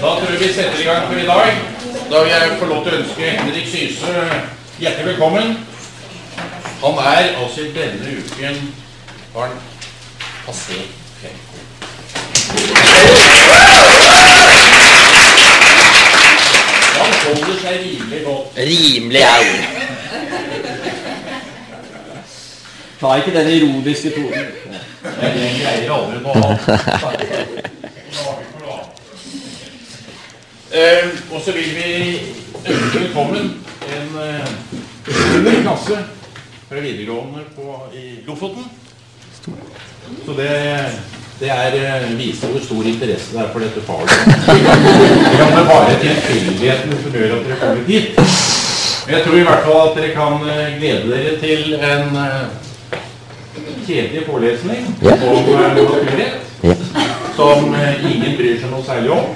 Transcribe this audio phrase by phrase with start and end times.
[0.00, 1.48] Da tror jeg vi setter i gang for i dag.
[2.10, 4.14] Da vil jeg få lov til å ønske Henrik Syse
[4.80, 5.58] hjertelig velkommen.
[6.80, 8.74] Han er altså i denne uken
[9.34, 9.58] Barn han
[10.46, 10.72] passé
[11.22, 11.30] 50.
[17.00, 18.46] Han holder seg rimelig godt.
[18.56, 19.44] Rimelig er.
[23.00, 24.46] Ta ikke den ironiske tonen.
[25.22, 25.30] Jeg
[25.60, 27.70] greier aldri noe annet.
[30.72, 31.86] Eh, og så vil vi
[32.62, 33.46] ønske velkommen
[33.90, 35.96] en eh, klasse
[36.68, 38.68] fra videregående på, i Lofoten.
[40.26, 40.52] Så det,
[41.40, 44.14] det er, eh, viser hvor stor interesse det er for dette faget.
[44.46, 48.22] Det være bare tilfeldigheten som gjør at dere kommer hit.
[49.06, 52.44] Men jeg tror i hvert fall at dere kan eh, glede dere til en eh,
[53.88, 56.38] kjedelig forelesning om naturrett,
[57.34, 59.34] som ingen bryr seg noe særlig om.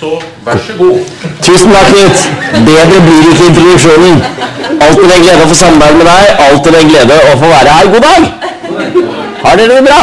[0.00, 0.14] Så
[0.44, 1.00] vær så god.
[1.44, 2.20] Tusen takk, Knut.
[2.64, 4.22] Bedre blir ikke introduksjonen.
[4.80, 6.40] Alltid en glede å få samarbeide med deg.
[6.46, 7.90] Alltid en glede å få være her.
[7.92, 8.22] God dag!
[9.42, 10.00] Har dere det bra?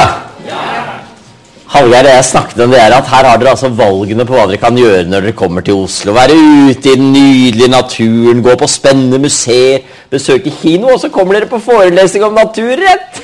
[1.73, 4.45] Hallgeir og jeg snakket om det her, at her har dere altså valgene på hva
[4.47, 6.13] dere kan gjøre når dere kommer til Oslo.
[6.15, 9.81] Være ute i den nydelige naturen, gå på spennende museer,
[10.13, 13.21] besøke kino, og så kommer dere på forelesning om naturrett!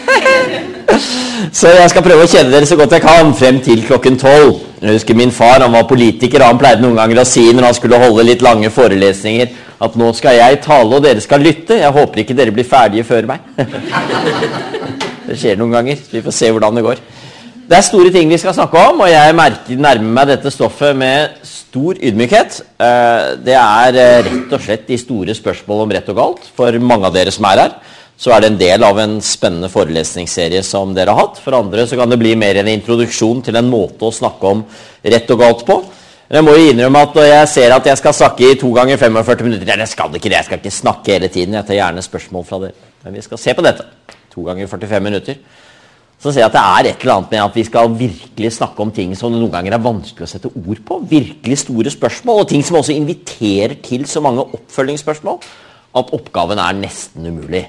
[1.53, 4.72] Så jeg skal prøve å kjenne dere så godt jeg kan frem til klokken tolv.
[4.83, 7.69] Jeg husker min far han var politiker, og han pleide noen ganger å si når
[7.69, 9.53] han skulle holde litt lange forelesninger,
[9.83, 11.77] at nå skal jeg tale, og dere skal lytte.
[11.79, 13.45] Jeg håper ikke dere blir ferdige før meg.
[15.27, 16.01] Det skjer noen ganger.
[16.11, 16.99] Vi får se hvordan det går.
[17.63, 20.97] Det er store ting vi skal snakke om, og jeg merker, nærmer meg dette stoffet
[20.99, 22.59] med stor ydmykhet.
[22.75, 26.75] Eh, Det er eh, rett og slett de store spørsmål om rett og galt for
[26.83, 27.77] mange av dere som er her.
[28.17, 31.41] Så er det en del av en spennende forelesningsserie som dere har hatt.
[31.43, 34.63] For andre så kan det bli mer en introduksjon til en måte å snakke om
[35.01, 35.79] rett og galt på.
[36.29, 38.69] Men jeg må jo innrømme at når jeg ser at jeg skal snakke i to
[38.73, 41.57] ganger 45 minutter Nei, jeg skal ikke det, jeg skal ikke snakke hele tiden.
[41.59, 42.87] Jeg tar gjerne spørsmål fra dere.
[43.03, 43.85] Men vi skal se på dette.
[44.33, 45.41] To ganger 45 minutter
[46.23, 48.79] så ser jeg at det er et eller annet med at vi skal virkelig snakke
[48.79, 51.01] om ting som noen ganger er vanskelig å sette ord på.
[51.09, 55.41] Virkelig store spørsmål, og ting som også inviterer til så mange oppfølgingsspørsmål
[55.99, 57.65] at oppgaven er nesten umulig.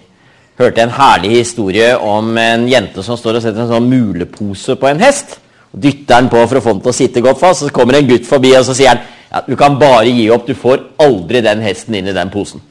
[0.54, 4.86] Hørte en herlig historie om en jente som står og setter en sånn mulepose på
[4.86, 5.40] en hest.
[5.74, 7.64] og Dytter den på for å få den til å sitte godt fast.
[7.64, 9.00] Så kommer en gutt forbi og så sier han,
[9.32, 12.62] ja, du kan bare gi opp, du får aldri den hesten inn i den posen.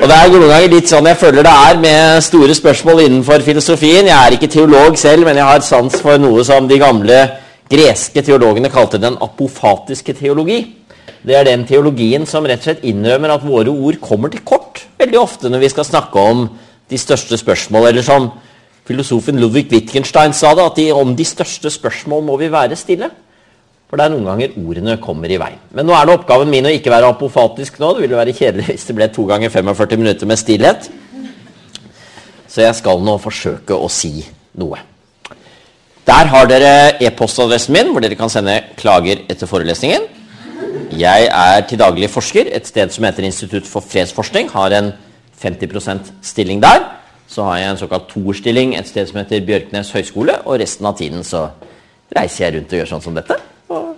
[0.00, 3.44] Og det er noen ganger litt sånn jeg føler det er med store spørsmål innenfor
[3.44, 4.10] filosofien.
[4.10, 7.22] Jeg er ikke teolog selv, men jeg har sans for noe som de gamle
[7.72, 10.60] greske teologene kalte den apofatiske teologi.
[11.20, 14.86] Det er den teologien som rett og slett innrømmer at våre ord kommer til kort
[15.00, 16.46] veldig ofte når vi skal snakke om
[16.90, 17.90] de største spørsmål.
[17.90, 18.30] Eller som
[18.88, 23.10] filosofen Ludvig Wittgenstein sa det, at de, om de største spørsmål må vi være stille.
[23.90, 25.58] For det er noen ganger ordene kommer i veien.
[25.74, 27.96] Men nå er det oppgaven min å ikke være apofatisk nå.
[27.96, 30.86] Det ville være kjedelig hvis det ble to ganger 45 minutter med stillhet.
[32.50, 34.22] Så jeg skal nå forsøke å si
[34.58, 34.78] noe.
[36.06, 40.06] Der har dere e-postadressen min, hvor dere kan sende klager etter forelesningen.
[40.90, 44.48] Jeg er til daglig forsker et sted som heter Institutt for fredsforskning.
[44.50, 44.92] Har en
[45.38, 46.82] 50% stilling der.
[47.30, 50.40] Så har jeg en såkalt toerstilling et sted som heter Bjørknes høgskole.
[50.44, 51.46] Og resten av tiden så
[52.16, 53.36] reiser jeg rundt og gjør sånn som dette.
[53.70, 53.94] Og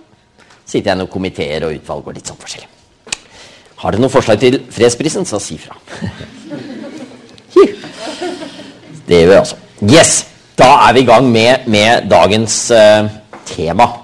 [0.65, 2.69] sitter jeg i noen komiteer og utvalg og litt sånn forskjellig.
[3.81, 5.75] Har dere noen forslag til fredsprisen, så si fra.
[9.03, 9.57] Det gjør vi altså.
[9.83, 10.13] Yes!
[10.55, 13.09] Da er vi i gang med, med dagens uh,
[13.49, 14.02] tema.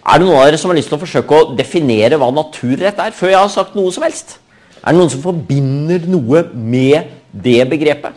[0.00, 3.00] Er det noen av dere som har lyst til å forsøke å definere hva naturrett
[3.02, 4.38] er, før jeg har sagt noe som helst?
[4.80, 8.16] Er det noen som forbinder noe med det begrepet?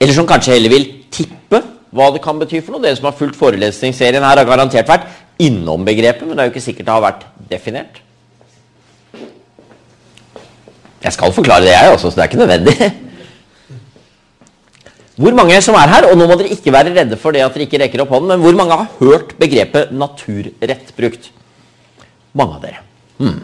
[0.00, 2.84] Eller som kanskje heller vil tippe hva det kan bety for noe?
[2.86, 5.10] Dere som har fulgt forelesningsserien her, har garantert vært
[5.42, 8.00] innom begrepet, men det er jo ikke sikkert det har vært definert.
[11.00, 12.90] Jeg skal forklare det, jeg også, så det er ikke nødvendig.
[15.20, 17.52] Hvor mange som er her, og nå må dere ikke være redde for det at
[17.52, 21.28] dere ikke rekker opp hånden, men hvor mange har hørt begrepet naturrett brukt?
[22.32, 22.84] Mange av dere.
[23.20, 23.40] Hmm.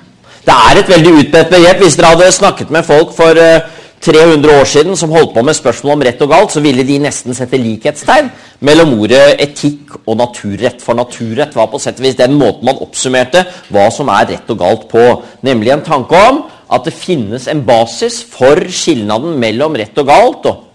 [0.46, 1.82] Det er et veldig utbredt begrep.
[1.82, 3.67] Hvis dere hadde snakket med folk for eh,
[4.06, 6.99] 300 år siden som holdt på med spørsmål om rett og galt, så ville de
[7.02, 8.29] nesten sette likhetstegn
[8.64, 10.81] mellom ordet etikk og naturrett.
[10.84, 13.43] For naturrett var på sett og vis den måten man oppsummerte
[13.75, 15.02] hva som er rett og galt på.
[15.44, 20.49] Nemlig en tanke om at det finnes en basis for skilnaden mellom rett og galt,
[20.50, 20.66] og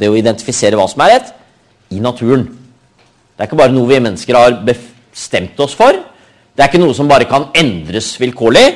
[0.00, 1.34] det å identifisere hva som er rett,
[1.90, 2.46] i naturen.
[2.46, 5.96] Det er ikke bare noe vi mennesker har bestemt oss for.
[6.54, 8.66] Det er ikke noe som bare kan endres vilkårlig,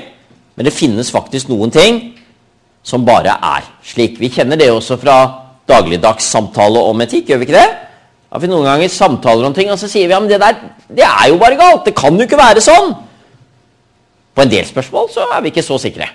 [0.55, 2.03] men det finnes faktisk noen ting
[2.85, 4.19] som bare er slik.
[4.21, 5.17] Vi kjenner det også fra
[5.69, 7.71] dagligdags samtale om etikk, gjør vi ikke det?
[8.35, 10.59] At vi noen ganger samtaler om ting, og så sier vi ja, men det der
[10.91, 11.85] det er jo bare galt.
[11.87, 12.93] Det kan jo ikke være sånn.
[14.35, 16.09] På en del spørsmål så er vi ikke så sikre.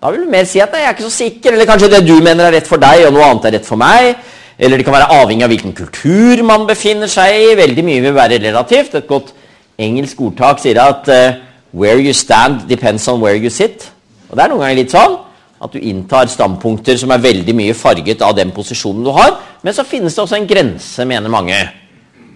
[0.00, 2.00] Da vil du mer si at nei, jeg er ikke så sikker, eller kanskje det
[2.06, 4.14] du mener er rett for deg, og noe annet er rett for meg.
[4.60, 7.54] Eller det kan være avhengig av hvilken kultur man befinner seg i.
[7.58, 8.96] Veldig mye vil være relativt.
[8.96, 9.32] Et godt
[9.80, 11.40] engelsk ordtak sier at uh,
[11.72, 13.88] 'where you stand depends on where you sit'.
[14.28, 15.16] Og det er noen ganger litt sånn
[15.60, 19.36] at du inntar standpunkter som er veldig mye farget av den posisjonen du har.
[19.62, 21.58] Men så finnes det også en grense, mener mange,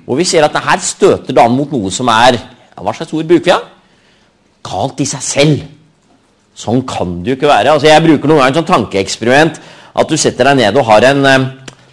[0.05, 2.93] hvor vi ser at det her støter det an mot noe som er ja, Hva
[2.93, 3.51] slags ord bruker vi?
[3.55, 3.61] Ja?
[4.65, 5.63] Galt i seg selv.
[6.55, 7.75] Sånn kan det jo ikke være.
[7.75, 9.59] Altså, jeg bruker noen ganger sånn tankeeksperiment
[9.95, 11.49] at du setter deg ned og har en eh,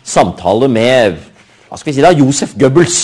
[0.06, 1.18] samtale med
[1.72, 3.00] hva skal vi si da, Josef Goebbels.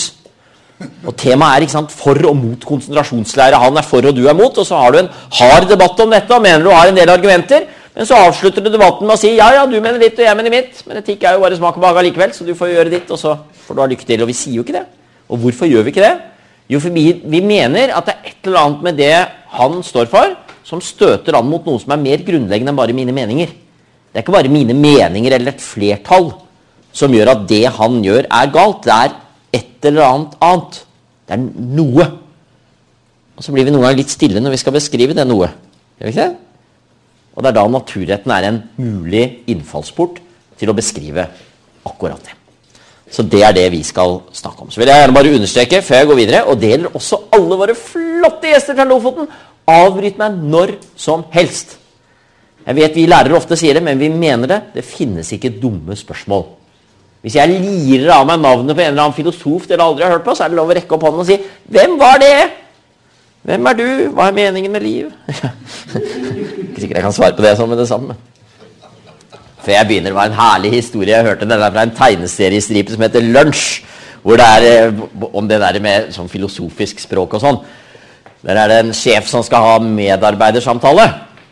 [1.08, 3.58] Og Temaet er ikke sant, for og mot konsentrasjonslære.
[3.58, 4.54] Han er for, og du er mot.
[4.54, 5.10] Og så har du en
[5.40, 7.66] hard debatt om dette og mener du har en del argumenter.
[7.96, 10.38] Men så avslutter du debatten med å si ja, ja, du mener ditt, og jeg
[10.38, 10.84] mener mitt.
[10.86, 13.18] Men etikk er jo bare smak og behag allikevel, så du får gjøre ditt, og
[13.18, 13.32] så
[13.64, 14.22] får du ha lykke til.
[14.22, 14.84] Og vi sier jo ikke det.
[15.32, 16.12] Og hvorfor gjør vi ikke det?
[16.68, 19.14] Jo, for vi, vi mener at det er et eller annet med det
[19.56, 20.36] han står for,
[20.68, 23.54] som støter an mot noe som er mer grunnleggende enn bare mine meninger.
[24.08, 26.32] Det er ikke bare mine meninger eller et flertall
[26.92, 28.84] som gjør at det han gjør, er galt.
[28.84, 29.14] Det er
[29.60, 30.80] et eller annet annet.
[31.28, 31.44] Det er
[31.78, 32.08] noe.
[33.38, 35.50] Og så blir vi noen ganger litt stille når vi skal beskrive det noe.
[35.98, 36.44] Gjør vi ikke det?
[37.36, 40.18] Og det er da naturretten er en mulig innfallsport
[40.58, 41.28] til å beskrive
[41.86, 42.34] akkurat det.
[43.08, 44.72] Så det er det vi skal snakke om.
[44.72, 47.60] Så vil jeg gjerne bare understreke før jeg går videre, og det gjelder også alle
[47.60, 49.30] våre flotte gjester fra Lofoten,
[49.68, 51.76] avbryt meg når som helst.
[52.68, 54.60] Jeg vet vi lærere ofte sier det, men vi mener det.
[54.74, 56.44] Det finnes ikke dumme spørsmål.
[57.24, 60.26] Hvis jeg lirer av meg navnet på en eller annen filosof dere aldri har hørt
[60.26, 61.38] på, så er det lov å rekke opp hånden og si
[61.68, 62.50] 'Hvem var det?'
[63.44, 63.88] 'Hvem er du?
[64.12, 65.12] Hva er meningen med liv?'
[66.68, 68.14] Ikke sikkert jeg kan svare på det sånn med det samme.
[69.64, 71.16] Før jeg begynner, med en herlig historie.
[71.16, 73.82] Jeg hørte den fra en tegneseriestripe som heter Lunsj.
[74.22, 77.58] Hvor det er eh, om det der med sånn filosofisk språk og sånn.
[78.46, 81.06] Der er det en sjef som skal ha medarbeidersamtale.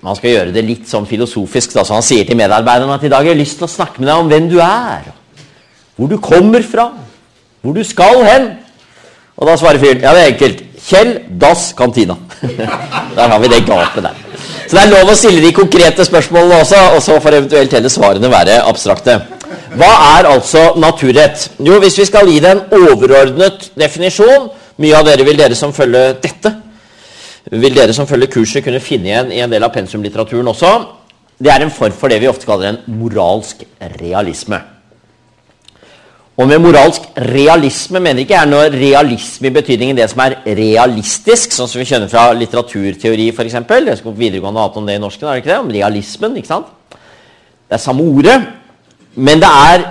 [0.06, 1.72] Han skal gjøre det litt sånn filosofisk.
[1.74, 4.02] Da, så han sier til medarbeiderne at i dag har jeg lyst til å snakke
[4.02, 5.08] med deg om hvem du er.
[5.96, 6.90] Hvor du kommer fra.
[7.64, 8.52] Hvor du skal hen.
[9.36, 10.62] Og da svarer fyren ja, det er enkelt.
[10.86, 11.10] Kjell
[11.40, 12.14] Dass Kantina.
[13.16, 14.20] der har vi det gapet der.
[14.66, 17.92] Så det er lov å stille de konkrete spørsmålene også, og så får eventuelt heller
[17.92, 19.16] svarene være abstrakte.
[19.76, 21.48] Hva er altså naturrett?
[21.58, 25.70] Jo, hvis vi skal gi det en overordnet definisjon Mye av dere vil dere som
[25.72, 26.50] følger dette,
[27.50, 30.72] vil dere som følger kurset kunne finne igjen i en del av pensumlitteraturen også.
[31.38, 33.62] Det er en form for det vi ofte kaller en moralsk
[34.00, 34.58] realisme.
[36.36, 41.54] Og med moralsk realisme mener ikke jeg noe realisme i betydningen det som er realistisk,
[41.54, 43.54] sånn som vi kjenner fra litteraturteori f.eks.
[43.56, 45.62] Jeg skal på videregående hatt om det i norsken, er det ikke det?
[45.62, 46.36] Om realismen.
[46.36, 46.98] ikke sant?
[47.66, 48.36] Det er samme ordet,
[49.16, 49.86] men det er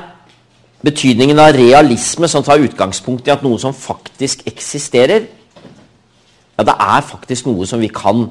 [0.86, 5.26] betydningen av realisme som tar utgangspunkt i at noe som faktisk eksisterer,
[6.56, 8.28] ja, det er faktisk noe som vi kan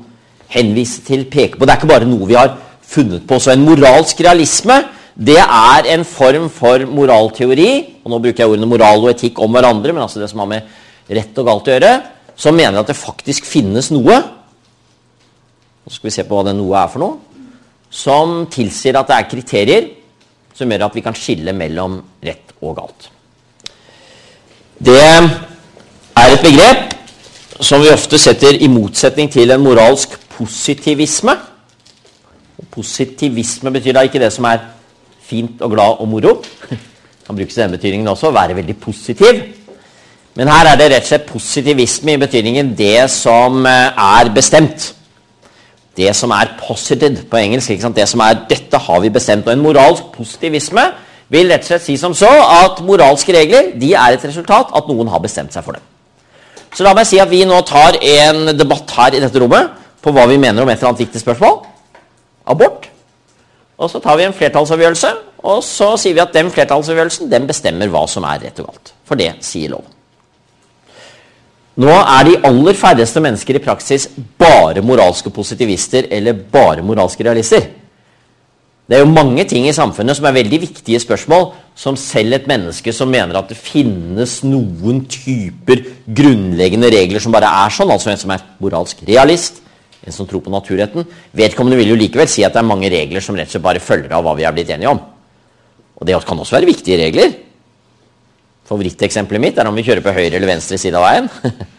[0.53, 1.67] henvise til, peke på.
[1.67, 2.55] Det er ikke bare noe vi har
[2.85, 3.39] funnet på.
[3.41, 4.81] Så en moralsk realisme
[5.15, 9.53] det er en form for moralteori, og nå bruker jeg ordene moral og etikk om
[9.55, 10.73] hverandre, men altså det som har med
[11.07, 11.93] rett og galt å gjøre,
[12.35, 14.23] som mener at det faktisk finnes noe
[15.85, 17.43] Nå skal vi se på hva det noe er for noe.
[17.93, 19.89] Som tilsier at det er kriterier
[20.57, 23.11] som gjør at vi kan skille mellom rett og galt.
[24.81, 26.95] Det er et begrep
[27.61, 31.37] som vi ofte setter i motsetning til en moralsk positivisme.
[32.75, 34.65] Positivisme betyr da ikke det som er
[35.25, 36.35] fint og glad og moro.
[37.25, 38.33] Kan brukes i den betydningen også.
[38.35, 39.39] Være veldig positiv.
[40.35, 44.91] Men her er det rett og slett positivisme i betydningen det som eh, er bestemt.
[45.95, 47.71] Det som er 'posited' på engelsk.
[47.95, 49.47] Det som er 'dette har vi bestemt'.
[49.47, 50.83] Og en moralsk positivisme
[51.29, 52.31] vil rett og slett si som så
[52.65, 55.83] at moralske regler de er et resultat at noen har bestemt seg for dem.
[56.75, 59.71] Så la meg si at vi nå tar en debatt her i dette rommet
[60.03, 61.61] på hva vi mener om et eller annet viktig spørsmål.
[62.51, 62.91] Abort.
[63.79, 65.11] Og så tar vi en flertallsavgjørelse,
[65.45, 68.95] og så sier vi at den flertallsavgjørelsen den bestemmer hva som er rett og galt.
[69.07, 69.91] For det sier loven.
[71.83, 74.07] Nå er de aller færreste mennesker i praksis
[74.39, 77.67] bare moralske positivister eller bare moralske realister.
[78.85, 82.49] Det er jo mange ting i samfunnet som er veldig viktige spørsmål, som selv et
[82.49, 88.13] menneske som mener at det finnes noen typer grunnleggende regler som bare er sånn, altså
[88.13, 89.63] en som er moralsk realist,
[90.05, 93.25] en som tror på naturretten, vedkommende vil jo likevel si at det er mange regler
[93.25, 95.01] som rett og slett bare følger av hva vi er blitt enige om.
[95.97, 97.33] Og det kan også være viktige regler.
[98.69, 101.31] Favoritteksempelet mitt er om vi kjører på høyre eller venstre side av veien.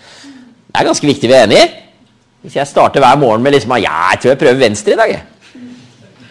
[0.76, 1.68] Det er ganske viktig vi er enige.
[2.44, 5.14] Hvis jeg starter hver morgen med liksom, ja, jeg tror jeg prøver venstre i dag,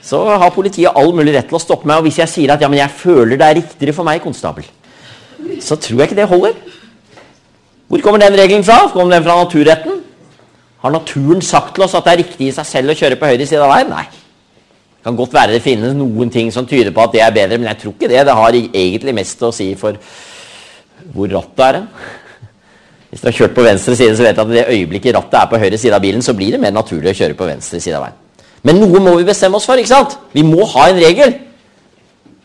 [0.04, 2.02] så har politiet all mulig rett til å stoppe meg.
[2.02, 4.66] Og hvis jeg sier at ja, men jeg føler det er riktigere for meg, konstabel,
[5.64, 6.58] så tror jeg ikke det holder.
[7.88, 8.82] Hvor kommer den regelen fra?
[8.92, 10.02] Kommer den fra naturretten?
[10.84, 13.30] Har naturen sagt til oss at det er riktig i seg selv å kjøre på
[13.30, 13.92] høyre side av veien?
[13.92, 14.04] Nei.
[14.08, 17.61] Det kan godt være det finnes noen ting som tyder på at det er bedre,
[17.61, 18.20] men jeg tror ikke det.
[18.28, 19.96] Det har egentlig mest å si for
[21.14, 21.88] hvor rattet er hen.
[23.08, 25.38] Hvis du har kjørt på venstre side, så vet du at i det øyeblikket rattet
[25.38, 27.80] er på høyre side av bilen, så blir det mer naturlig å kjøre på venstre
[27.80, 28.24] side av veien.
[28.64, 29.76] Men noe må vi bestemme oss for.
[29.76, 30.16] ikke sant?
[30.33, 31.35] Vi må ha en regel.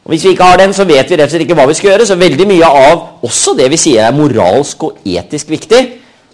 [0.03, 1.77] Og Hvis vi ikke har den, så vet vi rett og slett ikke hva vi
[1.77, 2.07] skal gjøre.
[2.09, 5.81] Så veldig mye av også det vi sier er moralsk og etisk viktig,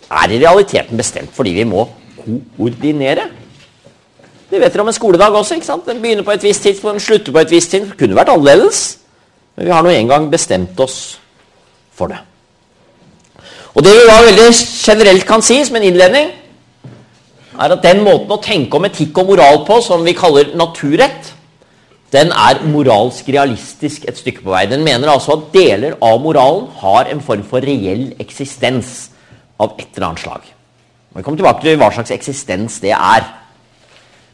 [0.06, 1.88] er i realiteten bestemt fordi vi må
[2.22, 3.28] koordinere.
[4.50, 5.58] Det vet dere om en skoledag også.
[5.58, 5.86] ikke sant?
[5.90, 7.98] Den begynner på et visst tidspunkt, slutter på et visst tidspunkt.
[8.00, 8.98] Kunne vært annerledes,
[9.58, 11.20] men vi har nå engang bestemt oss
[11.94, 12.22] for det.
[13.76, 14.50] Og Det vi da veldig
[14.86, 16.32] generelt kan si som en innledning,
[17.60, 21.32] er at den måten å tenke om etikk og moral på, som vi kaller naturrett,
[22.14, 24.66] den er moralsk realistisk et stykke på vei.
[24.72, 29.10] Den mener altså at deler av moralen har en form for reell eksistens
[29.60, 30.46] av et eller annet slag.
[31.16, 33.26] Vi kommer tilbake til hva slags eksistens det er.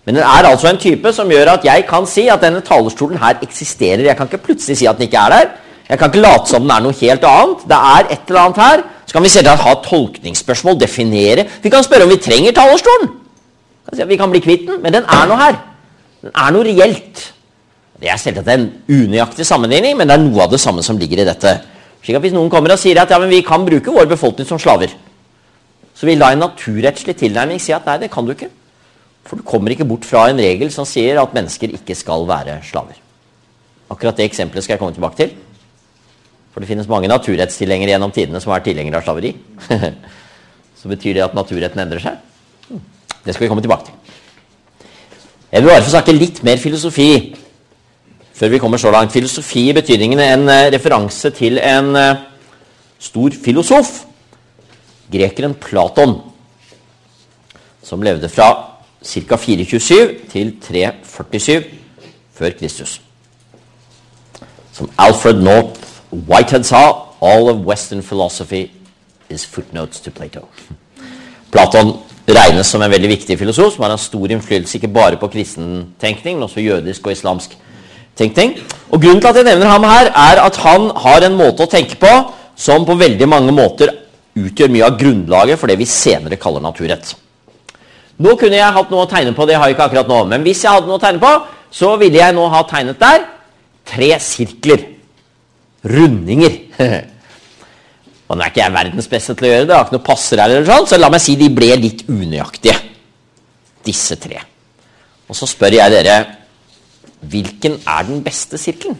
[0.05, 3.21] Men den er altså en type som gjør at jeg kan si at denne talerstolen
[3.21, 4.07] her eksisterer.
[4.07, 5.51] Jeg kan ikke plutselig si at den ikke er der.
[5.91, 7.65] Jeg kan ikke late som den er noe helt annet.
[7.67, 8.83] Det er et eller annet her.
[9.03, 11.43] Så kan vi selvsagt ha tolkningsspørsmål, definere.
[11.59, 13.11] Vi kan spørre om vi trenger talerstolen.
[14.07, 15.57] Vi kan bli kvitt den, men den er noe her.
[16.23, 17.25] Den er noe reelt.
[17.99, 21.25] Det er selvsagt en unøyaktig sammenligning, men det er noe av det samme som ligger
[21.25, 21.57] i dette.
[22.01, 24.61] Slik at Hvis noen kommer og sier at ja, vi kan bruke vår befolkning som
[24.61, 24.95] slaver,
[25.93, 28.49] så vil da en naturrettslig tilnærming si at nei, det kan du ikke.
[29.27, 32.61] For du kommer ikke bort fra en regel som sier at mennesker ikke skal være
[32.65, 32.95] slaver.
[33.91, 35.35] Akkurat det eksempelet skal jeg komme tilbake til.
[36.51, 39.31] For det finnes mange naturrettstilhengere gjennom tidene som er tilhengere av slaveri.
[40.79, 42.19] så betyr det at naturretten endrer seg?
[43.21, 43.97] Det skal vi komme tilbake til.
[45.51, 47.11] Jeg vil bare få snakke litt mer filosofi
[48.41, 49.13] før vi kommer så langt.
[49.13, 52.23] Filosofi i betydningen en eh, referanse til en eh,
[53.01, 53.91] stor filosof,
[55.11, 56.15] grekeren Platon,
[57.83, 58.49] som levde fra
[59.03, 59.37] ca.
[59.37, 61.69] 427 til 347
[62.33, 62.99] før Kristus.
[64.73, 68.71] Som Alfred North Whitehead sa All of Western philosophy
[69.29, 70.47] is footnotes to Plato.
[71.51, 71.93] Platon
[72.27, 76.37] regnes som en veldig viktig filosof som har en stor innflytelse ikke bare på kristentenkning,
[76.37, 77.55] men også jødisk og islamsk
[78.17, 78.57] tenkning.
[78.91, 81.71] Og Grunnen til at jeg nevner ham her, er at han har en måte å
[81.71, 82.11] tenke på
[82.55, 83.93] som på veldig mange måter
[84.37, 87.15] utgjør mye av grunnlaget for det vi senere kaller naturrett.
[88.21, 90.23] Nå kunne jeg hatt noe å tegne på, det har jeg ikke akkurat nå.
[90.29, 91.31] Men hvis jeg hadde noe å tegne på,
[91.73, 93.23] så ville jeg nå ha tegnet der
[93.87, 94.83] tre sirkler.
[95.87, 96.57] Rundinger.
[98.31, 100.07] Og nå er ikke jeg verdens beste til å gjøre det, jeg har ikke noe
[100.07, 102.77] passer her, eller sånn, så la meg si de ble litt unøyaktige.
[103.83, 104.39] Disse tre.
[105.27, 106.19] Og så spør jeg dere
[107.31, 108.97] hvilken er den beste sirkelen?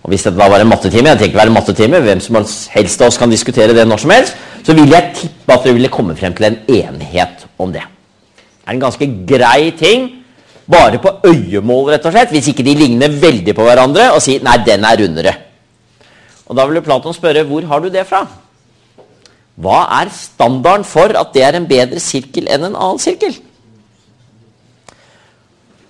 [0.00, 2.38] Og Hvis dette da var en mattetime, jeg tenker ikke være en mattetime, hvem som
[2.72, 5.76] helst av oss kan diskutere det når som helst, så vil jeg tippe at dere
[5.76, 7.84] ville komme frem til en enighet om det.
[8.32, 10.08] Det er en ganske grei ting,
[10.70, 14.38] bare på øyemål, rett og slett, hvis ikke de ligner veldig på hverandre, og si
[14.38, 15.34] 'nei, den er rundere'.
[16.46, 18.26] Og Da vil Platon spørre 'hvor har du det fra'?
[19.60, 23.36] Hva er standarden for at det er en bedre sirkel enn en annen sirkel?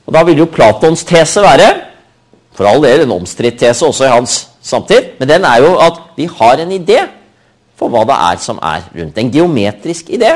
[0.06, 1.70] Og Da vil jo Platons tese være
[2.52, 6.00] for all del en omstridt tese også i hans samtid, men den er jo at
[6.16, 7.04] vi har en idé
[7.78, 9.18] for hva det er som er rundt.
[9.18, 10.34] En geometrisk idé.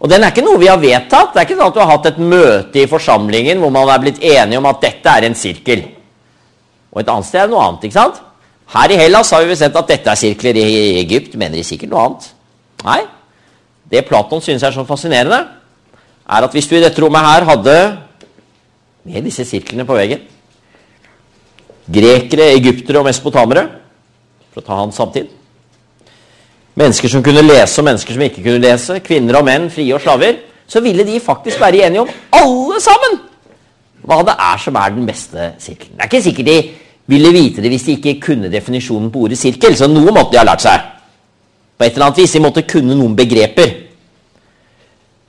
[0.00, 1.34] Og den er ikke noe vi har vedtatt.
[1.34, 4.00] Det er ikke sånn at du har hatt et møte i forsamlingen hvor man er
[4.00, 5.84] blitt enige om at dette er en sirkel.
[6.90, 7.84] Og et annet sted er noe annet.
[7.84, 8.20] ikke sant?
[8.70, 10.56] Her i Hellas har vi sett at dette er sirkler.
[10.56, 12.28] I Egypt mener de sikkert noe annet.
[12.86, 13.00] Nei.
[13.90, 15.40] Det Platon synes er så fascinerende,
[16.30, 17.76] er at hvis du i dette rommet her hadde
[19.02, 20.22] med disse sirklene på veggen
[21.90, 23.64] Grekere, egyptere og mesopotamere,
[24.52, 25.26] for å ta hans samtid
[26.78, 30.02] mennesker som kunne lese og mennesker som ikke kunne lese, kvinner og menn, frie og
[30.04, 30.38] slaver,
[30.70, 33.18] så ville de faktisk være enige om alle sammen
[34.06, 35.96] hva det er som er den beste sirkelen.
[35.96, 36.58] Det er ikke sikkert de
[37.10, 40.40] ville vite det hvis de ikke kunne definisjonen på ordet sirkel, så noe måtte de
[40.40, 40.86] ha lært seg.
[41.76, 42.34] På et eller annet vis.
[42.36, 43.72] De måtte kunne noen begreper.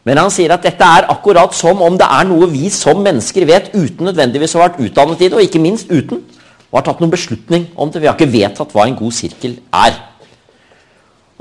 [0.07, 3.45] Men han sier at dette er akkurat som om det er noe vi som mennesker
[3.50, 6.24] vet uten nødvendigvis å ha vært utdannet i det, og ikke minst uten
[6.71, 8.01] å ha tatt noen beslutning om det.
[8.01, 10.00] Vi har ikke vedtatt hva en god sirkel er.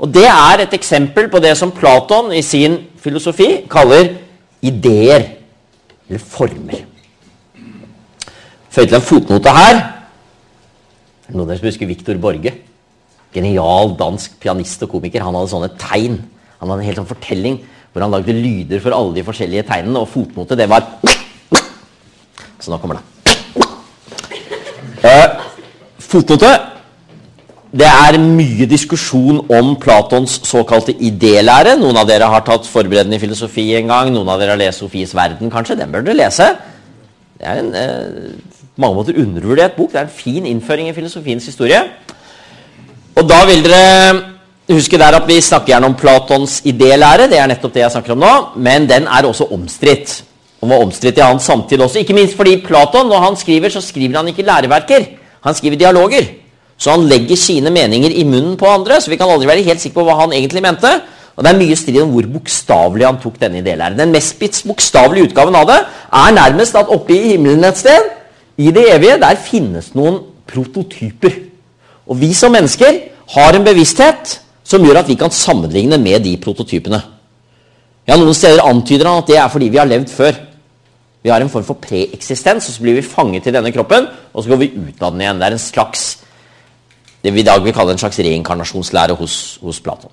[0.01, 4.15] Og Det er et eksempel på det som Platon i sin filosofi kaller
[4.65, 5.27] ideer,
[6.09, 6.81] eller former.
[8.71, 9.81] Føy til en fotnote her.
[11.29, 12.53] Noen av dere som husker Viktor Borge?
[13.31, 15.23] Genial dansk pianist og komiker.
[15.23, 16.17] Han hadde sånne tegn.
[16.59, 19.99] Han hadde en helt sånn fortelling hvor han lagde lyder for alle de forskjellige tegnene,
[19.99, 20.85] og fotnote, det var
[22.61, 23.65] Så nå kommer det.
[25.03, 25.41] Eh,
[25.99, 26.70] Fotnote.
[27.71, 31.77] Det er mye diskusjon om Platons såkalte idélære.
[31.79, 34.09] Noen av dere har tatt forberedende filosofi en gang.
[34.11, 35.77] Noen av dere har lest Sofies verden, kanskje.
[35.79, 36.49] Den bør dere lese.
[37.39, 38.33] Det er en eh,
[38.75, 39.93] mange måter undervurdert bok.
[39.93, 41.79] Det er en fin innføring i filosofiens historie.
[43.15, 44.19] Og da vil dere
[44.75, 47.29] huske der at vi snakker gjerne om Platons idélære.
[47.31, 48.33] Det er nettopp det jeg snakker om nå.
[48.67, 50.17] Men den er også omstridt.
[50.59, 52.03] Og var omstridt i hans samtid også.
[52.03, 55.07] Ikke minst fordi Platon, når han skriver, så skriver han ikke læreverker.
[55.47, 56.40] Han skriver dialoger.
[56.81, 59.83] Så han legger sine meninger i munnen på andre, så vi kan aldri være helt
[59.83, 60.89] sikre på hva han egentlig mente.
[61.37, 63.97] Og Det er mye strid om hvor bokstavelig han tok denne idélæren.
[63.97, 68.09] Den mest bokstavelige utgaven av det er nærmest at oppe i himmelen et sted,
[68.57, 70.19] i det evige, der finnes noen
[70.49, 71.37] prototyper.
[72.09, 72.99] Og vi som mennesker
[73.35, 76.99] har en bevissthet som gjør at vi kan sammenligne med de prototypene.
[78.07, 80.33] Ja, Noen steder antyder han at det er fordi vi har levd før.
[81.21, 84.43] Vi har en form for preeksistens, og så blir vi fanget i denne kroppen, og
[84.43, 85.39] så går vi ut av den igjen.
[85.39, 86.05] Det er en slags
[87.23, 90.11] det vi i dag vil kalle en slags reinkarnasjonslære hos, hos Platon.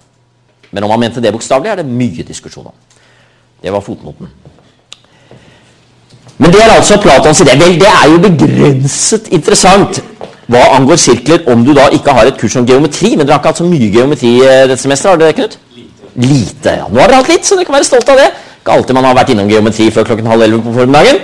[0.71, 2.77] Men om han mente det bokstavelig, er det mye diskusjon om.
[3.62, 4.29] Det var fotnoten.
[6.38, 7.57] Men det er altså Platons idé.
[7.59, 10.03] Vel, det er jo begrenset interessant
[10.49, 13.17] hva angår sirkler, om du da ikke har et kurs om geometri.
[13.17, 15.59] Men dere har ikke hatt så mye geometri eh, dette semesteret, har dere, Knut?
[15.77, 16.29] Lite.
[16.29, 16.87] Lite, ja.
[16.88, 18.31] Nå har dere hatt litt, så dere kan være stolt av det.
[18.62, 21.21] Ikke alltid man har vært innom geometri før klokken halv elleve på formiddagen.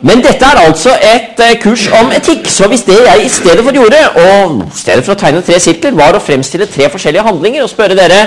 [0.00, 3.64] Men dette er altså et eh, kurs om etikk, så hvis det jeg i stedet
[3.64, 7.26] for gjorde, og i stedet for å tegne tre sirkler, var å fremstille tre forskjellige
[7.26, 8.22] handlinger og spørre dere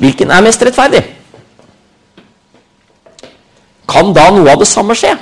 [0.00, 1.02] hvilken er mest rettferdig,
[3.90, 5.14] kan da noe av det samme skje?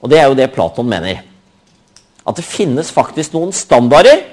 [0.00, 1.20] Og det er jo det Platon mener.
[2.26, 4.24] At det finnes faktisk noen standarder.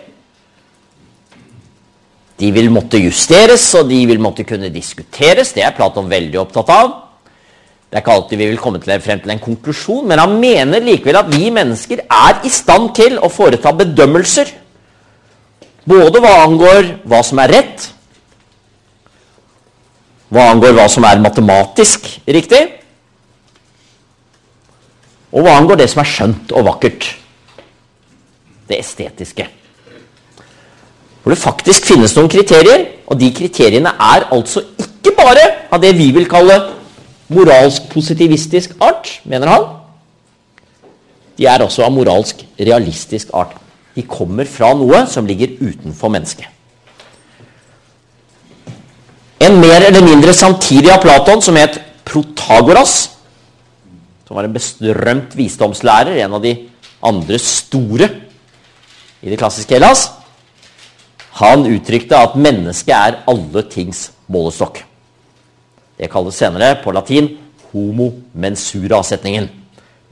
[2.37, 5.53] De vil måtte justeres, og de vil måtte kunne diskuteres.
[5.53, 6.95] Det er Platon veldig opptatt av.
[7.87, 10.83] Det er ikke alltid vi vil komme til, frem til en konklusjon, men han mener
[10.83, 14.51] likevel at vi mennesker er i stand til å foreta bedømmelser.
[15.87, 17.85] Både hva angår hva som er rett,
[20.27, 22.59] hva angår hva som er matematisk riktig,
[25.31, 27.07] og hva angår det som er skjønt og vakkert.
[28.67, 29.47] Det estetiske.
[31.23, 35.93] Hvor det faktisk finnes noen kriterier, og de kriteriene er altså ikke bare av det
[35.95, 36.59] vi vil kalle
[37.33, 39.65] moralsk positivistisk art, mener han.
[41.37, 43.55] De er også av moralsk realistisk art.
[43.97, 46.47] De kommer fra noe som ligger utenfor mennesket.
[49.43, 52.95] En mer eller mindre samtidig av Platon, som het Protagoras,
[54.25, 56.55] som var en bestrømt visdomslærer, en av de
[57.05, 58.09] andre store
[59.21, 60.07] i det klassiske Hellas,
[61.37, 64.81] han uttrykte at mennesket er alle tings målestokk.
[65.97, 67.31] Det kalles senere på latin
[67.71, 69.49] homo mensura-setningen.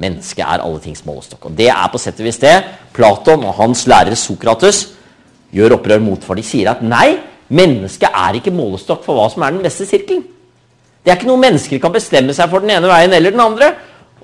[0.02, 1.48] Mennesket er alle tings målestokk.
[1.48, 2.56] Og Det er på sett og vis det
[2.94, 4.90] Platon og hans lærer Sokrates
[5.56, 6.24] gjør opprør mot.
[6.24, 7.18] For de sier at nei,
[7.48, 10.26] mennesket er ikke målestokk for hva som er den beste sirkelen.
[11.06, 13.76] Det er ikke noe mennesker kan bestemme seg for den ene veien eller den andre.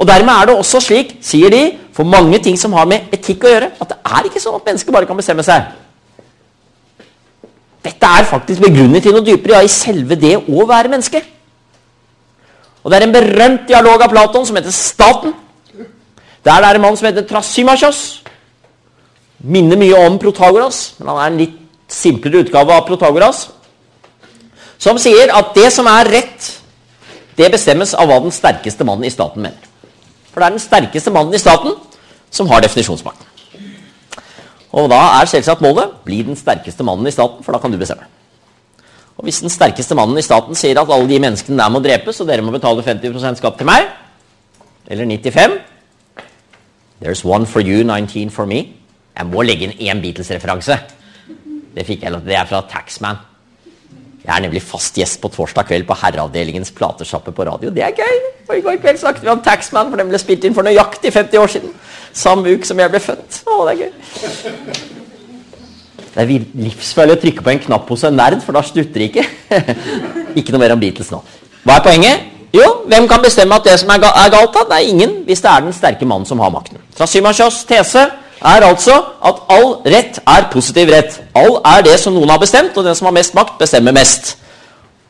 [0.02, 1.62] Og Dermed er det også slik, sier de,
[1.94, 4.66] for mange ting som har med etikk å gjøre, at det er ikke sånn at
[4.66, 5.68] mennesker bare kan bestemme seg.
[7.86, 11.22] Dette er faktisk begrunnet i noe dypere, ja, i selve det å være menneske.
[12.84, 15.34] Og Det er en berømt dialog av Platon som heter Staten.
[16.46, 18.24] Der det er en mann som heter Trasimachos.
[19.40, 21.58] Minner mye om Protagoras, men han er en litt
[21.90, 23.50] simplere utgave av Protagoras.
[24.82, 26.48] Som sier at det som er rett,
[27.38, 29.70] det bestemmes av hva den sterkeste mannen i staten mener.
[30.32, 31.76] For det er den sterkeste mannen i staten
[32.32, 33.28] som har definisjonsmakten.
[34.72, 37.78] Og da er selvsagt målet bli den sterkeste mannen i staten, for da kan du
[37.78, 38.08] bestemme.
[39.18, 42.22] Og Hvis den sterkeste mannen i staten sier at alle de menneskene der må drepes,
[42.22, 43.90] og dere må betale 50% skatt til meg,
[44.88, 45.60] eller 95
[47.02, 48.76] There's one for you, 19 for me.
[49.18, 50.78] Jeg må legge inn én Beatles-referanse.
[51.74, 53.18] Det fikk jeg, det er fra Taxman.
[54.22, 57.74] Jeg er nemlig fast gjest på torsdag kveld på Herreavdelingens platesjappe på radio.
[57.74, 58.22] Det er gøy!
[58.50, 61.14] Og I går kveld snakket vi om Taxman, for den ble spilt inn for nøyaktig
[61.14, 61.76] 50 år siden.
[62.14, 63.44] Samme uke som jeg ble født.
[63.50, 65.00] Å, det er gøy.
[66.12, 69.10] Det er livsfarlig å trykke på en knapp hos en nerd, for da slutter det
[69.12, 69.26] ikke.
[70.40, 71.22] ikke noe mer om Beatles nå.
[71.64, 72.28] Hva er poenget?
[72.52, 74.52] Jo, hvem kan bestemme at det som er, galt?
[74.52, 74.66] da?
[74.68, 76.82] Det er ingen, hvis det er den sterke mannen som har makten.
[76.98, 78.04] Trasimashos tese
[78.42, 81.22] er altså at all rett er positiv rett.
[81.38, 84.36] All er det som noen har bestemt, og den som har mest makt, bestemmer mest.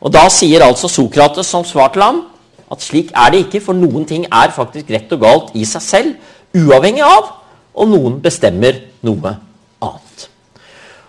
[0.02, 2.26] Og Da sier altså Sokrates som svar til ham
[2.72, 5.82] at slik er det ikke, for noen ting er faktisk rett og galt i seg
[5.82, 6.12] selv,
[6.56, 7.34] uavhengig av,
[7.74, 9.34] og noen bestemmer noe.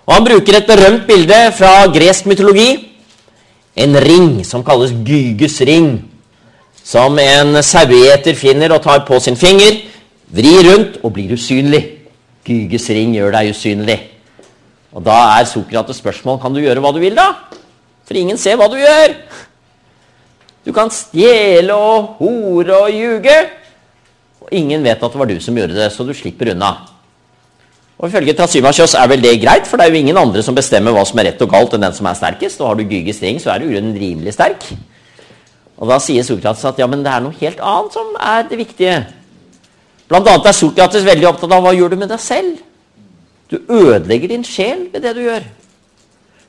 [0.06, 2.90] Og Han bruker et berømt bilde fra gresk mytologi.
[3.76, 6.04] En ring som kalles Gyges ring.
[6.84, 9.80] Som en sauegjeter finner og tar på sin finger,
[10.28, 11.84] vrir rundt og blir usynlig.
[12.44, 14.00] Gyges ring gjør deg usynlig.
[14.94, 17.32] Og da er Sokrates spørsmål kan du gjøre hva du vil, da?
[18.04, 19.16] For ingen ser hva du gjør.
[20.64, 23.38] Du kan stjele og hore og ljuge.
[24.44, 26.76] Og ingen vet at det var du som gjorde det, så du slipper unna.
[28.04, 30.92] Og Ifølge Trasymasjos er vel det greit, for det er jo ingen andre som bestemmer
[30.92, 32.60] hva som er rett og galt, enn den som er sterkest.
[32.60, 34.66] Og har du Gyge ring, så er du rimelig sterk.
[35.80, 38.60] Og Da sier Sokrates at ja, men det er noe helt annet som er det
[38.60, 38.98] viktige.
[40.12, 42.60] Blant annet er Sokrates veldig opptatt av hva gjør du med deg selv.
[43.48, 45.48] Du ødelegger din sjel ved det du gjør.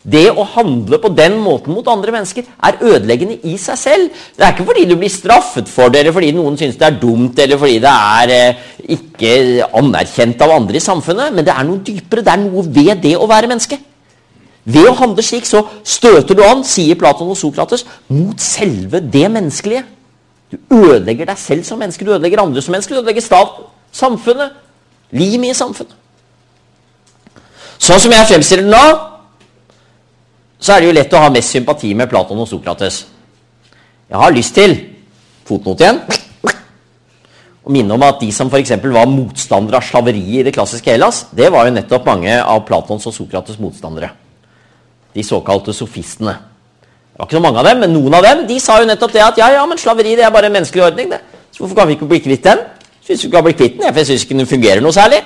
[0.04, 4.24] Det å handle på den måten mot andre mennesker er ødeleggende i seg selv.
[4.36, 6.98] Det er ikke fordi du blir straffet for det, eller fordi noen syns det er
[7.00, 11.66] dumt, eller fordi det er eh, ikke anerkjent av andre i samfunnet, men det er
[11.66, 12.24] noe dypere.
[12.24, 13.78] Det er noe ved det å være menneske.
[14.64, 19.26] Ved å handle slik så støter du an, sier Platon og Sokrates, mot selve det
[19.32, 19.84] menneskelige.
[20.52, 23.58] Du ødelegger deg selv som menneske, du ødelegger andre som menneske, du ødelegger stat,
[23.92, 24.54] samfunnet,
[25.12, 26.00] limet i samfunnet.
[27.84, 28.84] Sånn som jeg fremstiller det nå,
[30.64, 33.02] så er det jo lett å ha mest sympati med Platon og Sokrates.
[34.08, 34.78] Jeg har lyst til
[35.44, 36.00] fotnot igjen,
[37.64, 38.74] å minne om at de som f.eks.
[38.82, 43.06] var motstandere av slaveriet i det klassiske Hellas, det var jo nettopp mange av Platons
[43.08, 44.10] og Sokrates motstandere.
[45.14, 46.34] De såkalte sofistene.
[47.14, 49.12] Det var ikke så mange av dem, men noen av dem de sa jo nettopp
[49.14, 51.12] det at ja, ja, men slaveri det er bare en menneskelig ordning.
[51.14, 51.20] det.
[51.54, 52.64] Så hvorfor kan vi ikke bli kvitt den?
[53.04, 55.20] Syns vi ikke bli kvitt den, jeg syns ikke den fungerer noe særlig.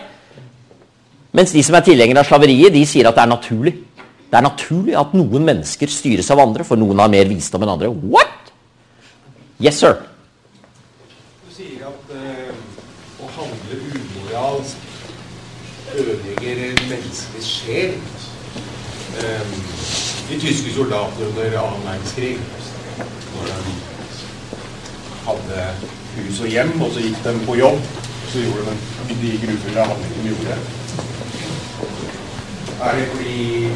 [1.32, 3.74] Mens de som er tilhengere av slaveriet, de sier at det er naturlig.
[4.28, 7.72] Det er naturlig at noen mennesker styres av andre, for noen har mer visdom enn
[7.72, 7.88] andre.
[7.88, 8.52] What?
[9.56, 9.96] Yes, sir.
[11.46, 12.52] Du sier at uh,
[13.24, 14.84] å handle umoralsk
[15.98, 17.94] ødelegger menneskets sjel.
[19.18, 19.54] Um,
[20.28, 22.38] de tyske soldatene under annen verdenskrig,
[23.34, 23.74] når de
[25.28, 25.64] hadde
[26.16, 27.80] hus og hjem, og så gikk de på jobb,
[28.32, 28.76] så gjorde
[29.08, 30.58] de de grufulle handlingene de gjorde.
[32.82, 33.68] Er det fordi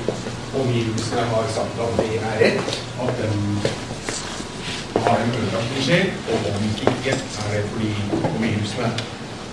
[0.61, 6.71] omgivelsene har sagt at det er rett, at de har en ødelagt sjel, og om
[6.71, 7.93] ikke er det fordi
[8.37, 8.93] omgivelsene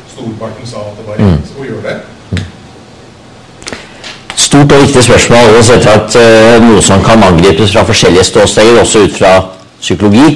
[0.10, 2.19] Storparten sa at det var rett å gjøre det.
[4.50, 9.04] Stort og viktig spørsmål, og selvsagt uh, noe som kan angripes fra forskjellige ståsteder, også
[9.06, 9.34] ut fra
[9.78, 10.30] psykologi.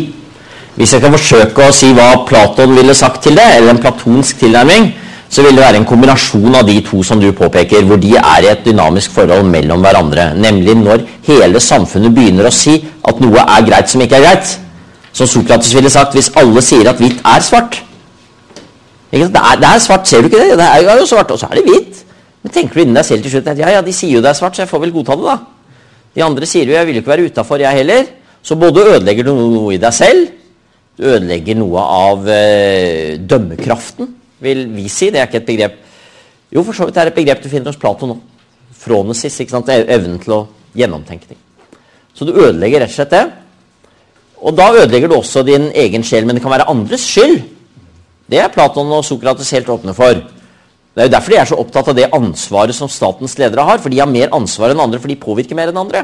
[0.76, 4.44] Hvis jeg kan forsøke å si hva Platon ville sagt til det, eller en platonsk
[4.44, 4.92] tilnærming,
[5.34, 8.46] så vil det være en kombinasjon av de to som du påpeker, hvor de er
[8.46, 10.28] i et dynamisk forhold mellom hverandre.
[10.38, 12.78] Nemlig når hele samfunnet begynner å si
[13.10, 14.56] at noe er greit som ikke er greit.
[15.10, 17.82] Som Sokrates ville sagt hvis alle sier at hvitt er svart.
[19.10, 20.62] Det er, det er, svart, ser du ikke det?
[20.62, 22.03] Det er jo svart, og så er det hvitt.
[22.44, 24.34] Men tenker du inni deg selv til slutt at ja, ja, de sier jo det
[24.34, 25.38] er svart, så jeg får vel godta det, da.
[26.14, 28.10] De andre sier jo jeg vil ikke være utafor, jeg heller.
[28.44, 30.28] Så både ødelegger du noe i deg selv,
[31.00, 34.12] du ødelegger noe av eh, dømmekraften
[34.44, 35.10] vil vi si.
[35.10, 35.80] Det er ikke et begrep
[36.54, 38.20] Jo, for så vidt er det et begrep du finner hos Plato nå.
[38.78, 39.72] Fronesis, ikke sant?
[39.74, 40.42] evnen til å
[40.78, 41.40] gjennomtenke ting.
[42.14, 43.24] Så du ødelegger rett og slett det.
[44.44, 47.40] Og da ødelegger du også din egen sjel, men det kan være andres skyld.
[48.30, 50.20] Det er Platon og Sokrates helt åpne for.
[50.94, 53.80] Det er jo derfor de er så opptatt av det ansvaret som statens ledere har.
[53.82, 56.04] For de har mer ansvar enn andre, for de påvirker mer enn andre.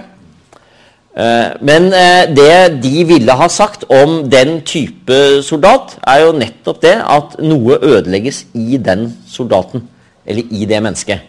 [1.13, 6.80] Eh, men eh, det de ville ha sagt om den type soldat, er jo nettopp
[6.82, 9.86] det at noe ødelegges i den soldaten.
[10.25, 11.28] Eller i det mennesket.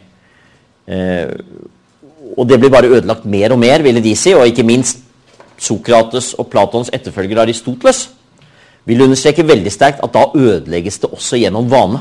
[0.89, 1.29] Eh,
[2.37, 4.33] og det blir bare ødelagt mer og mer, ville de si.
[4.33, 5.05] Og ikke minst
[5.61, 8.07] Sokrates og Platons etterfølger Aristoteles
[8.89, 12.01] vil understreke veldig sterkt at da ødelegges det også gjennom vane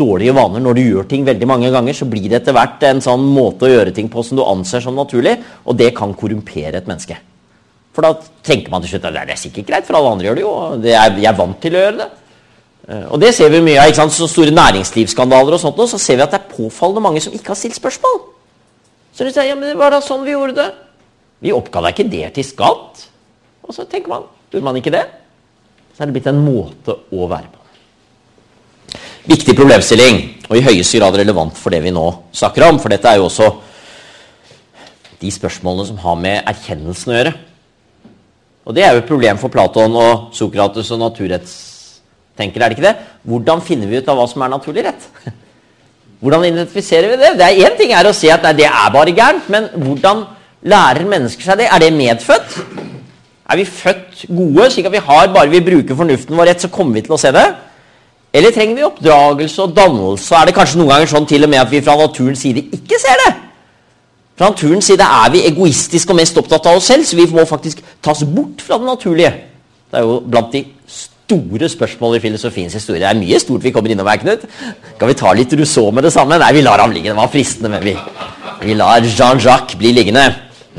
[0.00, 3.02] dårlige vaner når du gjør ting veldig mange ganger, så blir det etter hvert en
[3.04, 6.80] sånn måte å gjøre ting på som du anser som naturlig, og det kan korrumpere
[6.80, 7.18] et menneske.
[7.94, 8.14] For da
[8.46, 10.56] tenker man til slutt at det er sikkert greit, for alle andre gjør det jo,
[10.82, 12.10] det er, jeg er vant til å gjøre det.
[12.90, 13.90] Eh, og det ser vi mye av.
[13.90, 14.14] ikke sant?
[14.14, 17.34] Så store næringslivsskandaler og sånt, og så ser vi at det er påfallende mange som
[17.36, 18.20] ikke har stilt spørsmål.
[19.14, 20.68] Så de sier ja, men det var da sånn vi gjorde det.
[21.42, 23.06] Vi oppga da ikke det til skatt.
[23.66, 25.06] Og så tenker man gjorde man ikke det?
[25.94, 27.59] Så er det blitt en måte å være på.
[29.28, 32.78] Viktig problemstilling, og i høyeste grad relevant for det vi nå snakker om.
[32.80, 33.50] For dette er jo også
[35.20, 37.34] de spørsmålene som har med erkjennelsen å gjøre.
[38.64, 42.88] Og det er jo et problem for Platon og Sokrates og naturrettstenkere, er det ikke
[42.88, 42.96] det?
[43.28, 45.06] Hvordan finner vi ut av hva som er naturlig rett?
[46.20, 47.34] Hvordan identifiserer vi det?
[47.40, 50.26] Det er Én ting er å si at nei, det er bare gærent, men hvordan
[50.68, 51.70] lærer mennesker seg det?
[51.72, 52.58] Er det medfødt?
[53.50, 56.68] Er vi født gode, slik at vi har bare vi bruker fornuften vår rett, så
[56.72, 57.46] kommer vi til å se det?
[58.32, 60.34] Eller trenger vi oppdragelse og dannelse?
[60.38, 62.98] Er det kanskje noen ganger sånn til og med at vi fra naturens side ikke
[63.02, 63.30] ser det?
[64.38, 67.44] Fra naturens side er vi egoistiske og mest opptatt av oss selv, så vi må
[67.48, 69.32] faktisk tas bort fra det naturlige.
[69.90, 73.02] Det er jo blant de store spørsmål i filosofiens historie.
[73.02, 74.46] Det er mye stort vi kommer innom her, Knut.
[74.94, 76.38] Skal vi ta litt Rousseau med det samme?
[76.38, 77.10] Nei, vi lar ham ligge.
[77.10, 77.96] Det var fristende, men vi,
[78.62, 80.24] vi lar Jean-Jacques bli liggende.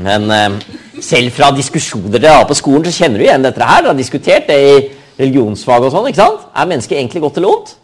[0.02, 0.58] Men eh,
[1.04, 3.84] selv fra diskusjoner dere har på skolen, så kjenner du igjen dette her.
[3.84, 4.74] Dere har diskutert det i
[5.18, 6.08] religionsfag og sånn.
[6.10, 6.46] ikke sant?
[6.54, 7.74] Er mennesket egentlig godt eller ondt?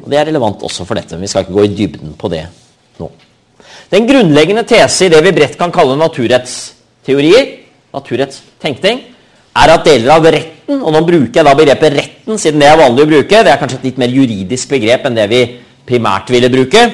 [0.00, 2.30] Og Det er relevant også for dette, men vi skal ikke gå i dybden på
[2.32, 2.46] det
[3.00, 3.10] nå.
[3.90, 7.48] Den grunnleggende tese i det vi bredt kan kalle naturrettsteorier,
[7.92, 9.00] naturrettstenkning,
[9.60, 12.78] er at deler av retten, og nå bruker jeg da begrepet retten siden det er
[12.78, 15.40] vanlig å bruke, det er kanskje et litt mer juridisk begrep enn det vi
[15.88, 16.84] primært ville bruke,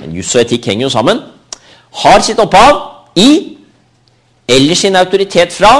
[0.00, 1.22] men juss og etikk henger jo sammen,
[2.02, 2.82] har sitt opphav
[3.16, 3.56] i,
[4.50, 5.72] eller sin autoritet fra,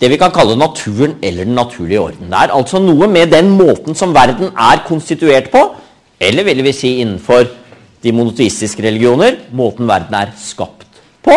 [0.00, 2.30] det vi kan kalle naturen eller den naturlige orden.
[2.30, 5.66] Det er altså noe med den måten som verden er konstituert på,
[6.20, 7.44] eller vil vi si innenfor
[8.00, 10.86] de monoteistiske religioner, måten verden er skapt
[11.24, 11.36] på.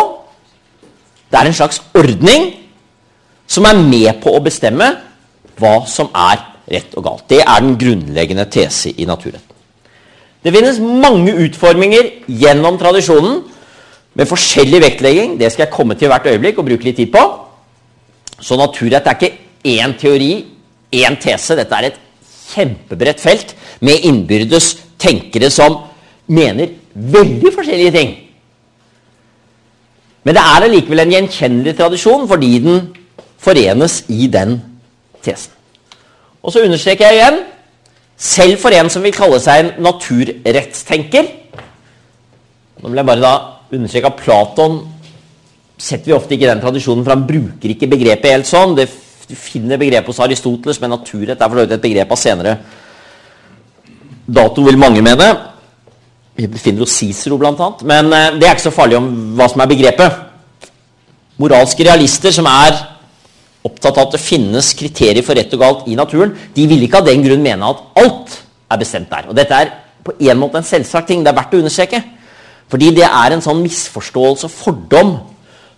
[1.28, 2.54] Det er en slags ordning
[3.46, 4.94] som er med på å bestemme
[5.60, 6.40] hva som er
[6.72, 7.26] rett og galt.
[7.28, 9.52] Det er den grunnleggende tese i naturretten.
[10.44, 13.42] Det finnes mange utforminger gjennom tradisjonen
[14.14, 15.38] med forskjellig vektlegging.
[15.40, 17.22] Det skal jeg komme til hvert øyeblikk og bruke litt tid på.
[18.44, 19.32] Så naturrett er ikke
[19.64, 20.32] én teori,
[20.92, 21.56] én tese.
[21.56, 22.00] Dette er et
[22.52, 23.54] kjempebredt felt
[23.84, 25.80] med innbyrdes tenkere som
[26.28, 28.12] mener veldig forskjellige ting.
[30.24, 32.86] Men det er allikevel en gjenkjennelig tradisjon fordi den
[33.44, 34.56] forenes i den
[35.24, 35.52] tesen.
[36.44, 37.40] Og så understreker jeg igjen
[38.20, 41.32] selv for en som vil kalle seg en naturrettstenker
[42.84, 43.34] Nå vil jeg bare da
[43.72, 44.74] understreke at Platon
[45.78, 48.76] setter vi ofte ikke den tradisjonen, for han bruker ikke begrepet helt sånn.
[48.78, 48.88] Det,
[49.24, 52.58] finner begrepet hos Aristoteles, men naturrett er for et begrep av senere
[54.24, 55.28] dato, vil mange mene.
[56.34, 57.84] Vi befinner oss Cicero, blant annet.
[57.88, 60.18] Men eh, det er ikke så farlig om hva som er begrepet.
[61.40, 62.76] Moralske realister som er
[63.64, 67.00] opptatt av at det finnes kriterier for rett og galt i naturen, de vil ikke
[67.00, 68.34] av den grunn mene at alt
[68.72, 69.30] er bestemt der.
[69.30, 69.72] Og dette er
[70.04, 71.22] på en måte en selvsagt ting.
[71.24, 72.02] Det er verdt å understreke.
[72.72, 75.14] Fordi det er en sånn misforståelse og fordom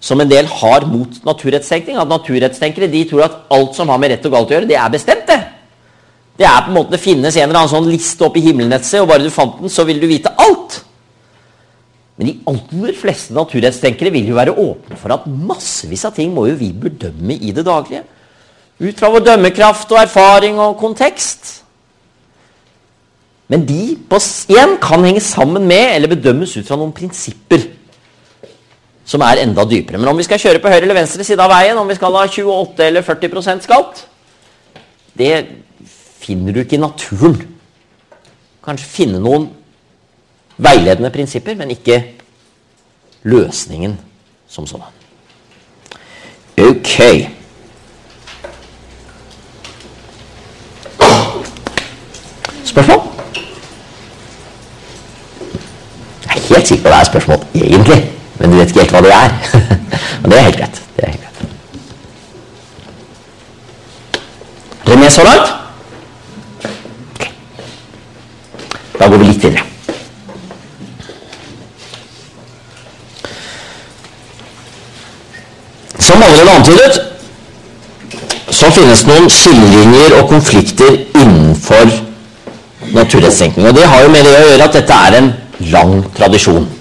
[0.06, 1.98] som en del har mot naturrettstenkning.
[1.98, 4.78] At naturrettstenkere de tror at alt som har med rett og galt å gjøre, det
[4.78, 5.26] er bestemt.
[5.26, 5.42] Det
[6.36, 9.00] Det er på en måte, det finnes en eller annen sånn liste oppe i himmelnettet,
[9.00, 10.82] og bare du fant den, så vil du vite alt.
[12.16, 16.46] Men de aller fleste naturrettstenkere vil jo være åpne for at massevis av ting må
[16.50, 18.04] jo vi bedømme i det daglige.
[18.80, 21.62] Ut fra vår dømmekraft og erfaring og kontekst.
[23.48, 24.20] Men de på
[24.52, 27.64] én kan henge sammen med eller bedømmes ut fra noen prinsipper
[29.06, 30.00] som er enda dypere.
[30.00, 32.14] Men om vi skal kjøre på høyre eller venstre side av veien, om vi skal
[32.16, 34.02] ha 28 eller 40% skatt,
[35.16, 35.46] det
[36.20, 37.38] finner du ikke i naturen.
[38.66, 39.46] Kanskje finne noen
[40.58, 42.00] veiledende prinsipper, men ikke
[43.30, 43.94] løsningen
[44.50, 44.90] som sådan.
[46.58, 46.96] Ok.
[52.64, 53.02] Spørsmål?
[56.26, 58.15] Jeg er helt sikker på det er spørsmål, egentlig.
[58.38, 59.30] Men du vet ikke helt hva det er.
[60.22, 60.82] Men det er helt greit.
[60.96, 61.38] Det er helt greit.
[64.84, 65.54] Er dere med så langt?
[68.98, 69.64] Da går vi litt videre.
[75.98, 77.00] Som allerede antydet,
[78.56, 81.90] så finnes noen skillelinjer og konflikter innenfor
[82.94, 83.66] naturrettstenkning.
[83.68, 85.32] Og det har jo med det å gjøre at dette er en
[85.72, 86.75] lang tradisjon.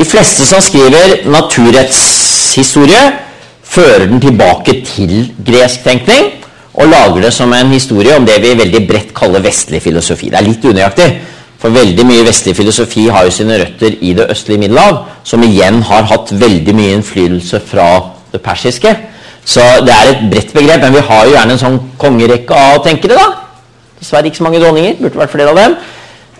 [0.00, 3.00] De fleste som skriver naturrettshistorie,
[3.70, 6.30] fører den tilbake til gresk tenkning
[6.72, 10.30] og lager det som en historie om det vi veldig bredt kaller vestlig filosofi.
[10.32, 11.10] Det er litt unøyaktig,
[11.60, 15.82] for veldig mye vestlig filosofi har jo sine røtter i det østlige Middelhav, som igjen
[15.90, 17.90] har hatt veldig mye innflytelse fra
[18.32, 18.96] det persiske.
[19.44, 22.80] Så det er et bredt begrep, men vi har jo gjerne en sånn kongerekke av
[22.88, 23.20] tenkere.
[23.20, 23.28] da.
[24.00, 24.96] Dessverre ikke så mange dronninger.
[25.02, 25.76] Burde vært flere av dem.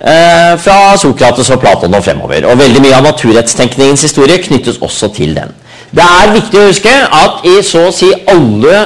[0.00, 2.46] Eh, fra Sokrates og Platon og fremover.
[2.48, 5.52] Og veldig mye av naturrettstenkningens historie knyttes også til den.
[5.92, 8.78] Det er viktig å huske at i så å si alle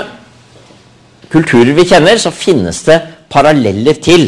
[1.31, 2.97] kulturer vi kjenner, så finnes det
[3.31, 4.27] paralleller til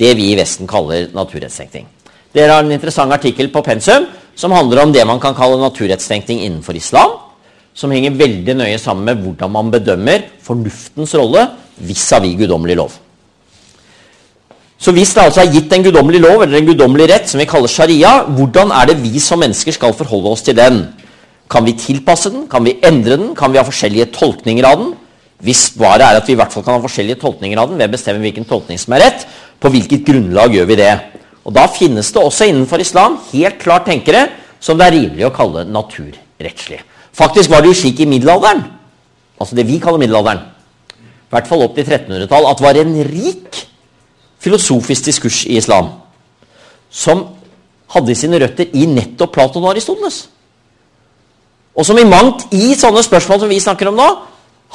[0.00, 1.84] det vi i Vesten kaller naturrettstenkning.
[2.32, 4.06] Dere har en interessant artikkel på pensum
[4.38, 7.18] som handler om det man kan kalle naturrettstenkning innenfor islam,
[7.74, 11.44] som henger veldig nøye sammen med hvordan man bedømmer fornuftens rolle
[11.84, 12.96] vis-à-vis guddommelig lov.
[14.78, 17.48] Så hvis det altså er gitt en guddommelig lov eller en guddommelig rett, som vi
[17.50, 20.84] kaller sharia, hvordan er det vi som mennesker skal forholde oss til den?
[21.50, 22.46] Kan vi tilpasse den?
[22.50, 23.34] Kan vi endre den?
[23.34, 24.92] Kan vi ha forskjellige tolkninger av den?
[25.42, 27.90] Hvis svaret er at vi i hvert fall kan ha forskjellige tolkninger av den, ved
[27.90, 29.26] å bestemme hvilken tolkning som er rett,
[29.58, 30.92] på hvilket grunnlag gjør vi det?
[31.42, 34.28] Og Da finnes det også innenfor islam helt klart tenkere
[34.60, 36.84] som det er rimelig å kalle naturrettslige.
[37.14, 38.62] Faktisk var det jo slik i middelalderen,
[39.40, 40.44] altså det vi kaller middelalderen,
[40.92, 43.64] i hvert fall opp til 1300-tall, at det var en rik
[44.42, 45.90] filosofisk diskurs i islam
[46.90, 47.24] som
[47.92, 50.26] hadde sine røtter i nettopp Platon og Aristoteles.
[51.78, 54.08] Og som i mangt i sånne spørsmål som vi snakker om nå,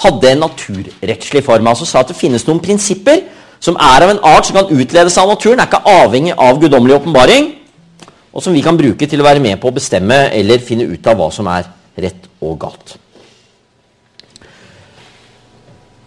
[0.03, 1.67] hadde en naturrettslig form.
[1.69, 3.25] Altså sa at det finnes noen prinsipper
[3.63, 6.97] som er av en art som kan utledes av naturen, er ikke avhengig av guddommelig
[6.97, 7.53] åpenbaring,
[8.33, 11.07] og som vi kan bruke til å være med på å bestemme eller finne ut
[11.07, 11.69] av hva som er
[12.03, 12.97] rett og galt.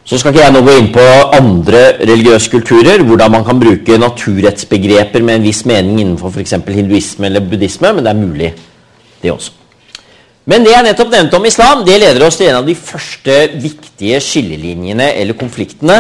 [0.07, 3.99] Så skal ikke jeg nå gå inn på andre religiøse kulturer, hvordan man kan bruke
[3.99, 6.55] naturrettsbegreper med en viss mening innenfor f.eks.
[6.63, 8.53] hinduisme eller buddhisme, men det er mulig,
[9.23, 9.51] det også.
[10.47, 13.41] Men det jeg nettopp nevnte om islam, det leder oss til en av de første
[13.59, 15.99] viktige skillelinjene eller konfliktene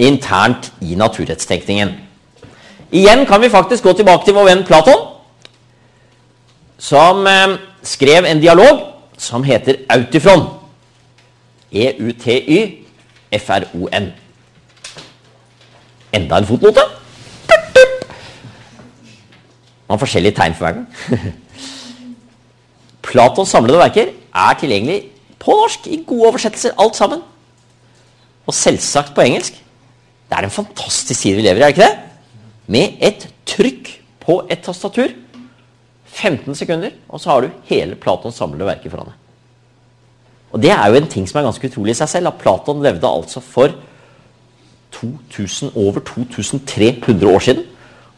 [0.00, 1.92] internt i naturrettstenkningen.
[2.92, 5.10] Igjen kan vi faktisk gå tilbake til vår venn Platon,
[6.80, 8.80] som eh, skrev en dialog
[9.20, 10.48] som heter Autifron.
[11.72, 12.81] E-U-T-Y
[13.38, 14.10] F-R-O-N.
[16.12, 16.84] Enda en fotnote.
[19.86, 21.32] Man har forskjellige tegn for hver gang.
[23.12, 25.00] Platons samlede verker er tilgjengelig
[25.42, 27.24] på norsk i gode oversettelser, alt sammen.
[28.46, 29.58] Og selvsagt på engelsk.
[30.28, 32.38] Det er en fantastisk side vi lever i, er det ikke det?
[32.72, 33.90] Med et trykk
[34.22, 35.12] på et tastatur.
[36.12, 39.21] 15 sekunder, og så har du hele Platons samlede verker foran deg.
[40.52, 42.28] Og Det er jo en ting som er ganske utrolig i seg selv.
[42.28, 43.72] at Platon levde altså for
[44.92, 47.64] 2000, over 2300 år siden.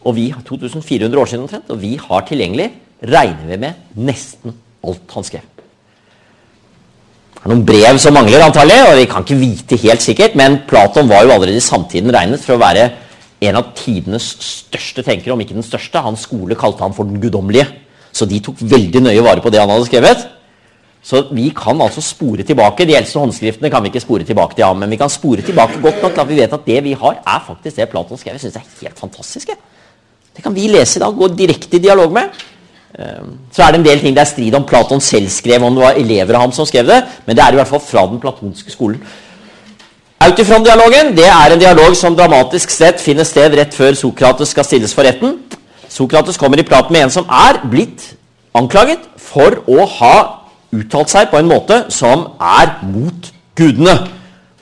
[0.05, 4.53] Og vi har 2400 år siden omtrent, og vi har tilgjengelig, regner vi med, nesten
[4.85, 5.47] alt han skrev.
[7.35, 10.63] Det er noen brev som mangler, antagelig, og vi kan ikke vite helt sikkert, men
[10.69, 12.91] Platon var jo allerede i samtiden regnet for å være
[13.45, 16.01] en av tidenes største tenkere, om ikke den største.
[16.01, 17.67] Hans skole kalte han for den guddommelige.
[18.15, 20.25] Så de tok veldig nøye vare på det han hadde skrevet.
[21.05, 22.87] Så vi kan altså spore tilbake.
[22.89, 25.83] De eldste håndskriftene kan vi ikke spore tilbake til ham, men vi kan spore tilbake
[25.83, 28.39] godt nok til at vi vet at det vi har, er faktisk det Platon skrev.
[28.39, 29.53] Jeg synes det er helt fantastisk.
[30.35, 32.41] Det kan vi lese i dag, gå direkte i dialog med.
[32.99, 35.77] Ehm, så er det en del ting det er strid om Platon selv skrev, om
[35.77, 38.07] det var elever av ham som skrev det, men det er i hvert fall fra
[38.11, 39.03] den platonske skolen.
[40.25, 44.95] Autifron-dialogen det er en dialog som dramatisk sett finner sted rett før Sokrates skal stilles
[44.95, 45.37] for retten.
[45.91, 48.15] Sokrates kommer i prat med en som er blitt
[48.57, 50.44] anklaget for å ha
[50.81, 53.97] uttalt seg på en måte som er mot gudene.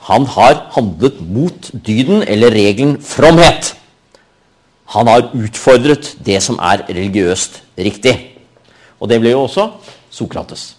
[0.09, 3.73] Han har handlet mot dyden eller regelen fromhet.
[4.93, 8.15] Han har utfordret det som er religiøst riktig.
[8.99, 9.69] Og det ble jo også
[10.13, 10.73] Sokrates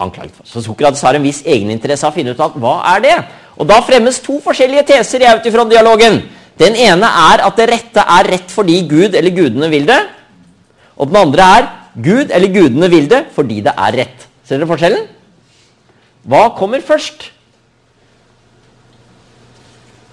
[0.00, 0.46] anklaget for.
[0.46, 3.16] Så Sokrates har en viss egeninteresse av å finne ut av hva er det
[3.58, 6.20] Og Da fremmes to forskjellige teser i Autifron-dialogen.
[6.58, 9.98] Den ene er at det rette er rett fordi Gud eller gudene vil det.
[10.94, 11.66] Og den andre er
[11.98, 14.27] Gud eller gudene vil det fordi det er rett.
[14.48, 15.02] Ser dere forskjellen?
[16.28, 17.26] Hva kommer først?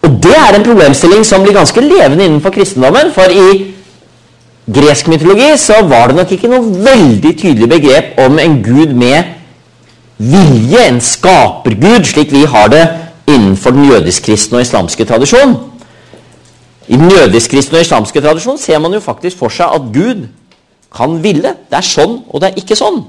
[0.03, 3.13] Og Det er en problemstilling som blir ganske levende innenfor kristendommen.
[3.15, 3.71] For i
[4.75, 9.31] gresk mytologi så var det nok ikke noe veldig tydelig begrep om en gud med
[10.17, 12.83] vilje, en skapergud, slik vi har det
[13.31, 15.55] innenfor den jødisk-kristne og islamske tradisjon.
[16.87, 20.27] I den jødisk-kristne og islamske tradisjon ser man jo faktisk for seg at Gud
[20.95, 21.55] kan ville.
[21.71, 23.05] Det er sånn, og det er ikke sånn.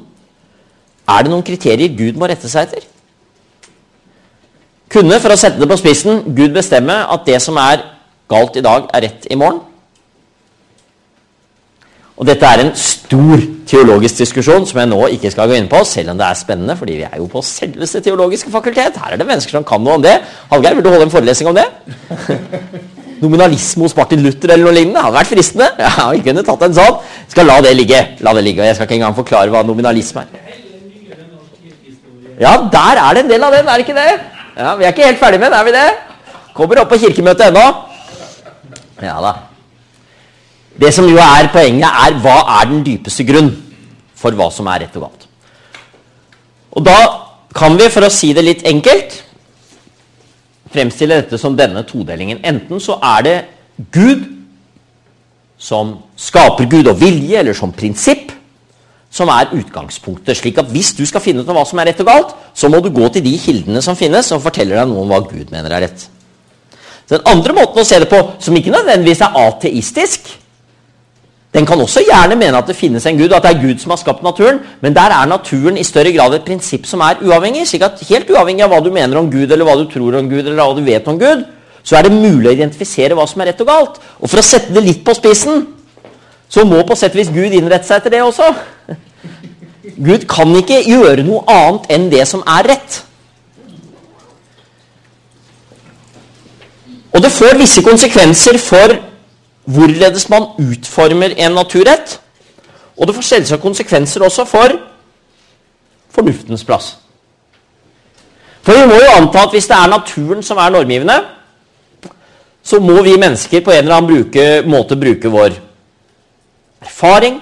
[1.07, 2.87] Er det noen kriterier Gud må rette seg etter?
[4.91, 7.83] Kunne, for å sette det på spissen, Gud bestemme at det som er
[8.31, 9.63] galt i dag, er rett i morgen?
[12.17, 15.83] Og Dette er en stor teologisk diskusjon som jeg nå ikke skal gå inn på,
[15.85, 18.97] selv om det er spennende, fordi vi er jo på selveste teologiske fakultet.
[18.97, 20.15] Her er det mennesker som kan noe om det.
[20.53, 21.67] Hallgeir, vil du holde en forelesning om det?
[23.25, 25.05] Nominalisme hos Martin Luther eller noe lignende.
[25.05, 25.69] Hadde vært fristende.
[25.81, 26.99] Ja, vi kunne tatt en sånn.
[27.33, 28.01] Skal la det ligge.
[28.25, 28.65] La det ligge.
[28.65, 30.46] Og jeg skal ikke engang forklare hva nominalisme er.
[32.41, 34.21] Ja, der er det en del av den, er det ikke det?
[34.57, 35.87] Ja, Vi er ikke helt ferdig med den, er vi det?
[36.57, 37.67] Kommer opp på kirkemøtet ennå.
[39.03, 39.33] Ja da.
[40.77, 43.51] Det som jo er poenget, er hva er den dypeste grunn
[44.17, 45.27] for hva som er rett og galt.
[46.77, 46.99] Og da
[47.57, 49.23] kan vi, for å si det litt enkelt,
[50.73, 52.43] fremstille dette som denne todelingen.
[52.45, 53.37] Enten så er det
[53.93, 54.27] Gud
[55.57, 58.36] som skaper Gud og vilje, eller som prinsipp,
[59.11, 60.37] som er utgangspunktet.
[60.37, 62.69] slik at hvis du skal finne ut av hva som er rett og galt, så
[62.69, 65.53] må du gå til de kildene som finnes, som forteller deg noe om hva Gud
[65.53, 66.09] mener er rett.
[67.09, 70.35] Den andre måten å se det på, som ikke nødvendigvis er ateistisk
[71.55, 73.95] Den kan også gjerne mene at det finnes en gud, at det er Gud som
[73.95, 77.63] har skapt naturen, men der er naturen i større grad et prinsipp som er uavhengig.
[77.65, 80.29] slik at Helt uavhengig av hva du mener om Gud, eller hva du tror om
[80.29, 81.47] Gud, eller hva du vet om Gud,
[81.83, 83.97] så er det mulig å identifisere hva som er rett og galt.
[84.21, 85.65] Og for å sette det litt på spissen,
[86.49, 88.53] så må på sett og vis Gud innrette seg etter det også.
[89.97, 93.03] Gud kan ikke gjøre noe annet enn det som er rett.
[97.15, 98.99] Og det får visse konsekvenser for
[99.65, 102.19] hvorledes man utformer en naturrett.
[102.97, 104.77] Og det får selvsagt konsekvenser også for
[106.11, 106.97] fornuftens plass.
[108.63, 111.17] For vi må jo anta at hvis det er naturen som er normgivende,
[112.63, 115.55] så må vi mennesker på en eller annen bruke, måte bruke vår
[116.83, 117.41] erfaring,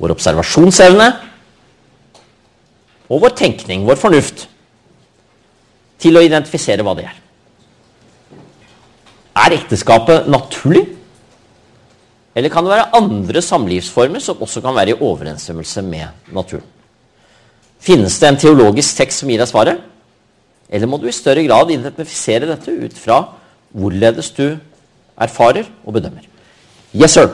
[0.00, 1.08] vår observasjonsevne
[3.06, 4.46] og vår tenkning, vår fornuft,
[6.02, 7.16] til å identifisere hva det er.
[9.36, 10.84] Er ekteskapet naturlig?
[12.36, 16.66] Eller kan det være andre samlivsformer som også kan være i overensstemmelse med naturen?
[17.80, 19.80] Finnes det en teologisk tekst som gir deg svaret?
[20.68, 23.20] Eller må du i større grad identifisere dette ut fra
[23.76, 24.56] hvorledes du
[25.16, 26.26] erfarer og bedømmer?
[26.96, 27.30] Yes, sir.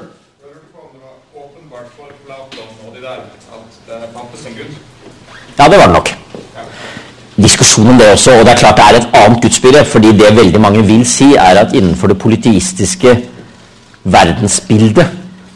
[5.58, 6.12] Ja, det var det nok.
[7.42, 9.84] Diskusjon om det også, og det er klart det er et annet gudsbilde.
[9.84, 13.16] fordi det veldig mange vil si, er at innenfor det politiistiske
[14.04, 15.06] verdensbildet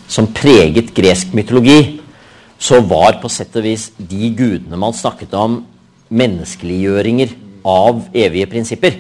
[0.09, 2.01] som preget gresk mytologi,
[2.59, 5.65] så var på sett og vis de gudene man snakket om,
[6.09, 7.29] menneskeliggjøringer
[7.65, 8.93] av evige prinsipper.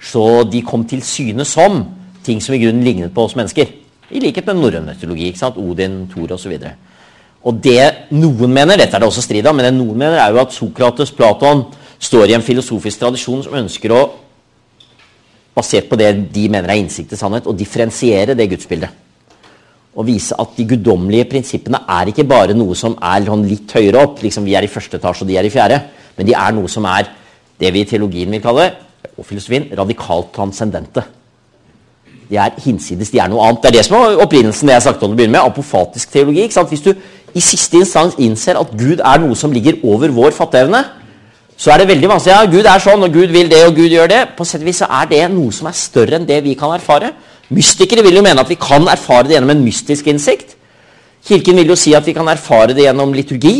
[0.00, 1.84] Så de kom til syne som
[2.24, 3.66] ting som i grunnen lignet på oss mennesker.
[4.10, 5.34] I likhet med norrøn mytologi.
[5.56, 6.58] Odin, Thor osv.
[7.40, 10.34] Og, det noen mener, dette er det også strid om, men det noen mener er
[10.34, 11.64] jo at Sokrates, Platon,
[12.00, 14.00] står i en filosofisk tradisjon som ønsker å,
[15.56, 19.08] basert på det de mener er innsikt i sannhet, å differensiere det gudsbildet
[19.98, 24.04] Og vise at de guddommelige prinsippene er ikke bare noe som er sånn litt høyere
[24.04, 25.80] opp, liksom vi er i første etasje og de er i fjerde,
[26.16, 27.10] men de er noe som er
[27.60, 28.70] det vi i teologien vil kalle,
[29.16, 31.02] og filosofien, radikalt transcendente.
[32.30, 33.64] De er hinsides, de er noe annet.
[33.64, 36.44] Det er det som er opprinnelsen det jeg snakket om å begynne med, apofatisk teologi.
[36.46, 36.70] ikke sant?
[36.70, 36.92] Hvis du
[37.34, 40.82] i siste instans innser at Gud er noe som ligger over vår fatteevne,
[41.60, 42.32] så er det veldig vanskelig.
[42.32, 44.20] Ja, Gud er sånn, og Gud vil det, og Gud gjør det.
[44.36, 46.72] På sett og vis så er det noe som er større enn det vi kan
[46.72, 47.12] erfare.
[47.52, 50.54] Mystikere vil jo mene at vi kan erfare det gjennom en mystisk innsikt.
[51.26, 53.56] Kirken vil jo si at vi kan erfare det gjennom liturgi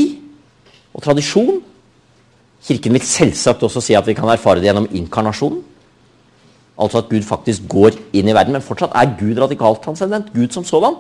[0.95, 1.59] og tradisjon.
[2.65, 5.61] Kirken vil selvsagt også si at vi kan erfare det gjennom inkarnasjonen.
[6.81, 8.57] Altså at Gud faktisk går inn i verden.
[8.57, 10.33] Men fortsatt er Gud radikalt transcendent.
[10.33, 10.97] Gud som sådan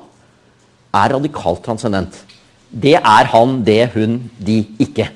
[0.92, 2.20] er radikalt transcendent.
[2.70, 5.08] Det er han, det, hun, de ikke.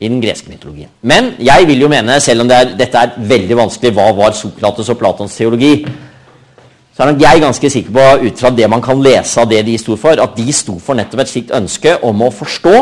[0.00, 0.90] I den greske mytologien.
[1.06, 4.34] Men jeg vil jo mene, selv om det er, dette er veldig vanskelig, hva var
[4.36, 5.76] Sokrates og Platons teologi?
[6.94, 9.64] så er nok jeg ganske sikker på, ut fra det man kan lese av det
[9.66, 12.74] de sto for, at de sto for nettopp et slikt ønske om å forstå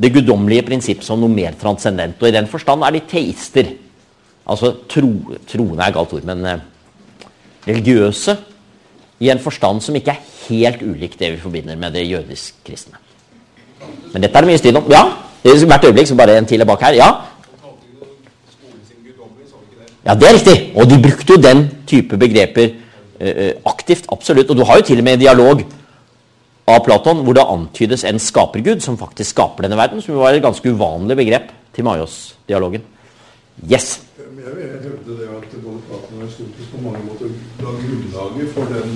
[0.00, 2.16] det guddommelige prinsippet som noe mer transcendent.
[2.22, 3.68] Og i den forstand er de teister.
[4.48, 5.10] Altså tro,
[5.44, 6.64] troende er galt ord, men eh,
[7.68, 8.38] religiøse
[9.22, 12.98] i en forstand som ikke er helt ulik det vi forbinder med det jødisk-kristne.
[14.12, 14.90] Men dette er det mye strid om.
[14.90, 15.04] Ja,
[15.42, 16.98] hvert øyeblikk så bare en til er bak her.
[16.98, 17.10] Ja.
[20.06, 20.56] ja, det er riktig.
[20.76, 22.74] Og de brukte jo den type begreper
[23.22, 24.50] Eh, eh, aktivt, absolutt.
[24.50, 25.62] Og du har jo til og med en dialog
[26.66, 30.34] av Platon hvor det antydes en skapergud som faktisk skaper denne verden, som jo var
[30.34, 32.82] et ganske uvanlig begrep til Maios-dialogen.
[33.72, 34.00] Yes?
[34.18, 37.26] Jeg vil hevde det at både Platon og Aristoteles på mange måter
[37.62, 38.90] la grunnlaget for den,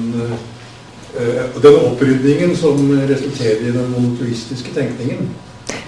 [1.21, 2.75] uh, den opprydningen som
[3.13, 5.29] resulterer i den monotoistiske tenkningen.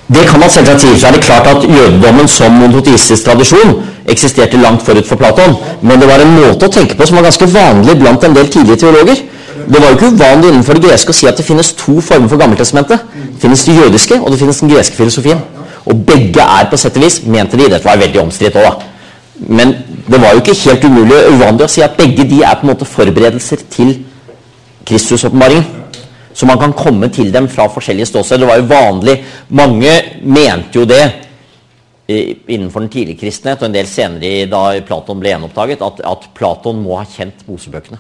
[0.09, 0.99] Det kan man selvsagt si.
[1.01, 5.57] Så er det klart at jødedommen som monoteistisk tradisjon eksisterte langt forut for Platon.
[5.83, 8.49] Men det var en måte å tenke på som var ganske vanlig blant en del
[8.49, 9.21] tidlige teologer.
[9.69, 12.29] Det var jo ikke uvanlig innenfor det greske å si at det finnes to former
[12.31, 13.05] for Gammeltestamentet.
[13.35, 15.43] Det finnes det jødiske, og det finnes den greske filosofien.
[15.87, 18.95] Og begge er på sett og vis, mente de, dette var veldig omstridt òg, da.
[19.39, 19.73] Men
[20.09, 22.73] det var jo ikke helt umulig uvanlig å si at begge de er på en
[22.73, 23.93] måte forberedelser til
[24.89, 25.77] Kristusåpenbaringen.
[26.35, 28.45] Så man kan komme til dem fra forskjellige ståsteder.
[28.45, 29.15] Det var jo vanlig
[29.59, 31.03] Mange mente jo det
[32.09, 36.79] innenfor den tidlige kristenhet, og en del senere da Platon ble gjenoppdaget, at, at Platon
[36.81, 37.99] må ha kjent Mosebøkene.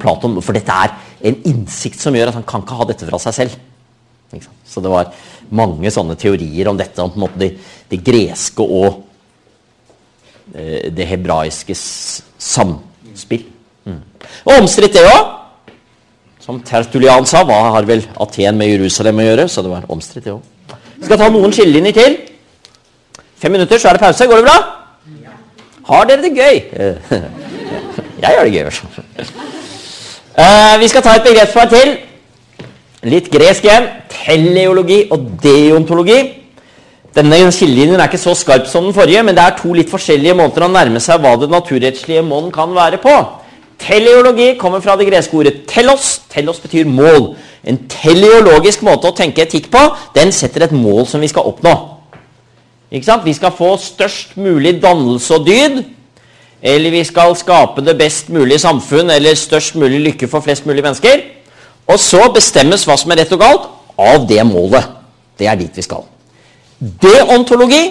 [0.00, 0.94] Platon, for dette er
[1.28, 3.58] en innsikt som gjør at han kan ikke ha dette fra seg selv.
[4.64, 5.12] Så det var
[5.50, 7.52] mange sånne teorier om dette, om det,
[7.90, 9.02] det greske og
[10.54, 13.46] eh, det hebraiske samspill.
[13.86, 14.00] Mm.
[14.46, 15.32] Og omstridt det òg.
[16.46, 19.48] Som Tertulian sa, hva har vel Aten med Jerusalem å gjøre?
[19.50, 20.76] Så det var omstridt, det òg.
[21.02, 22.18] Skal ta noen skillelinjer til.
[23.42, 24.28] Fem minutter, så er det pause.
[24.30, 24.58] Går det bra?
[25.86, 26.62] Har dere det gøy?
[28.22, 29.26] Jeg gjør det gøy, i.
[30.36, 31.92] Uh, vi skal ta et begrepspar til.
[33.04, 33.88] Litt gresk igjen.
[34.08, 36.20] Teleologi og deontologi.
[37.16, 40.36] Denne skillelinjen er ikke så skarp som den forrige, men det er to litt forskjellige
[40.36, 43.14] måter å nærme seg hva det naturrettslige målen kan være på.
[43.80, 46.20] Teleologi kommer fra det greske ordet 'telos'.
[46.32, 47.36] Telos betyr mål.
[47.64, 49.82] En teleologisk måte å tenke etikk på,
[50.14, 51.74] den setter et mål som vi skal oppnå.
[52.92, 53.24] Ikke sant?
[53.24, 55.84] Vi skal få størst mulig dannelse og dyd
[56.62, 60.82] eller vi skal skape det best mulige samfunn eller størst mulig lykke for flest mulig
[60.82, 61.35] mennesker.
[61.86, 63.66] Og så bestemmes hva som er rett og galt,
[63.96, 64.92] av det målet.
[65.38, 66.04] Det er dit vi skal.
[66.78, 67.82] Deontologi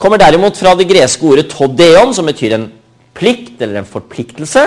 [0.00, 2.68] kommer derimot fra det greske ordet todeon, som betyr en
[3.16, 4.66] plikt eller en forpliktelse.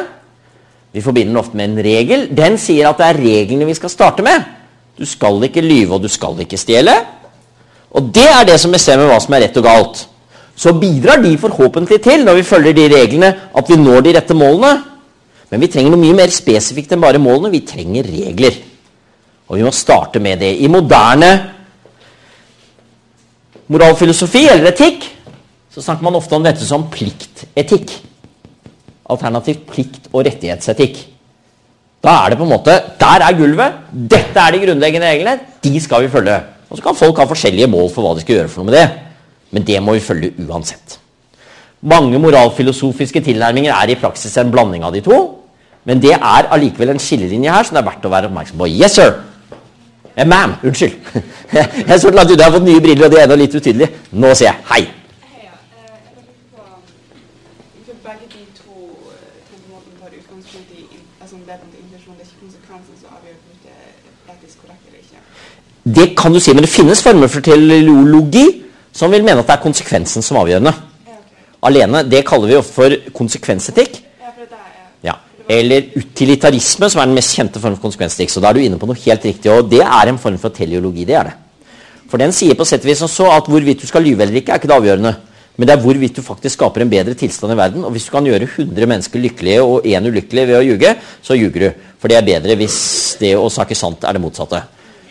[0.96, 2.28] Vi forbinder den ofte med en regel.
[2.32, 4.46] Den sier at det er reglene vi skal starte med.
[4.96, 6.94] Du skal ikke lyve, og du skal ikke stjele.
[7.96, 10.06] Og det er det som bestemmer hva som er rett og galt.
[10.56, 14.38] Så bidrar de forhåpentlig til, når vi følger de reglene, at vi når de rette
[14.38, 14.95] målene.
[15.56, 17.48] Men vi trenger noe mye mer spesifikt enn bare målene.
[17.54, 18.58] Vi trenger regler.
[19.48, 20.50] Og vi må starte med det.
[20.60, 21.30] I moderne
[23.72, 25.06] moralfilosofi eller etikk
[25.72, 27.94] så snakker man ofte om dette som pliktetikk.
[29.16, 31.00] Alternativt plikt- og rettighetsetikk.
[32.04, 33.80] Da er det på en måte Der er gulvet.
[33.94, 35.40] Dette er de grunnleggende reglene.
[35.64, 36.36] De skal vi følge.
[36.68, 38.78] Og så kan folk ha forskjellige mål for hva de skal gjøre for noe med
[38.82, 38.92] det.
[39.56, 41.00] Men det må vi følge uansett.
[41.80, 45.24] Mange moralfilosofiske tilnærminger er i praksis en blanding av de to.
[45.86, 48.70] Men det er allikevel en skillelinje her som det er verdt å være oppmerksom på.
[48.74, 49.14] Yes, sir!
[50.16, 50.94] Eh, Ma'am, unnskyld.
[51.54, 53.90] Jeg er så glad du har fått nye briller, og det er enda litt utydelig.
[54.12, 54.84] Nå sier jeg hei.
[55.36, 55.56] Er er.
[65.96, 68.46] Det kan du si, men det finnes former for teleologi
[68.96, 70.74] som vil mene at det er konsekvensen som er avgjørende.
[71.66, 74.02] Alene, Det kaller vi ofte for konsekvensetikk.
[74.22, 75.14] Ja, for det er Ja.
[75.50, 78.34] Eller utilitarisme, som er den mest kjente formen for konsekvensetikk.
[78.34, 80.54] Så da er du inne på noe helt riktig, og det er en form for
[80.54, 81.06] teleologi.
[81.06, 81.36] det er det.
[82.10, 84.54] For den sier på sett og vis så at hvorvidt du skal lyve eller ikke,
[84.54, 85.16] er ikke det avgjørende.
[85.56, 87.86] Men det er hvorvidt du faktisk skaper en bedre tilstand i verden.
[87.88, 91.38] Og hvis du kan gjøre 100 mennesker lykkelige og én ulykkelig ved å ljuge, så
[91.38, 91.70] ljuger du.
[92.02, 92.78] For det er bedre hvis
[93.22, 94.62] det å snakke sant er det motsatte.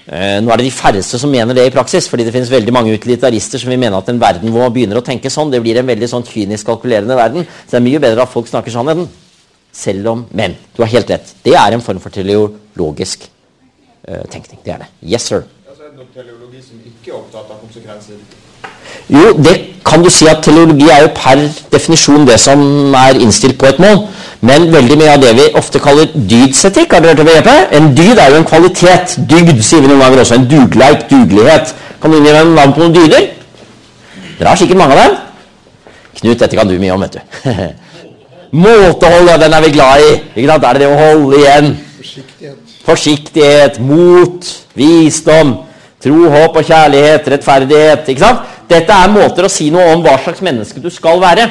[0.04, 2.74] Eh, nå er det de færreste som mener det i praksis, fordi det finnes veldig
[2.76, 5.62] mange utilitarister som vil mene at en verden hvor man begynner å tenke sånn, det
[5.64, 7.48] blir en veldig sånn kynisk kalkulerende verden.
[7.64, 9.08] Så det er mye bedre at folk snakker sannheten.
[9.74, 11.34] Selv om Men du har helt rett.
[11.44, 13.26] Det er en form for teleologisk
[14.08, 14.60] uh, tenkning.
[14.64, 14.90] Det er det.
[15.02, 15.42] Yes, sir.
[15.68, 18.20] Altså, er det noen teleologi som ikke er opptatt av konsekvenser?
[19.10, 19.54] Jo, det
[19.84, 23.82] kan du si at teleologi er jo per definisjon det som er innstilt på et
[23.82, 24.06] mål.
[24.44, 27.76] Men veldig mye av det vi ofte kaller dydsetikk, har dere hørt det begrepet?
[27.76, 29.16] En dyd er jo en kvalitet.
[29.30, 30.38] Dygd sier vi noen ganger også.
[30.38, 31.74] En dugleik, dugelighet.
[32.00, 33.30] Kan du gi meg navn på noen dyder?
[34.38, 35.16] Dere har sikkert mange av dem.
[36.20, 37.54] Knut, dette kan du mye om, vet du.
[38.54, 40.10] Måtehold, ja, den er vi glad i.
[40.36, 40.64] Ikke sant?
[40.64, 41.70] Er det det å holde igjen.
[41.98, 42.74] Forsiktighet.
[42.84, 45.54] Forsiktighet, mot, visdom,
[46.04, 48.10] tro, håp og kjærlighet, rettferdighet.
[48.12, 48.44] ikke sant?
[48.70, 51.48] Dette er måter å si noe om hva slags menneske du skal være.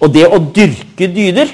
[0.00, 1.52] Og det å dyrke dyder,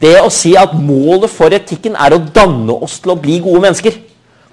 [0.00, 3.60] det å si at målet for etikken er å danne oss til å bli gode
[3.66, 4.00] mennesker.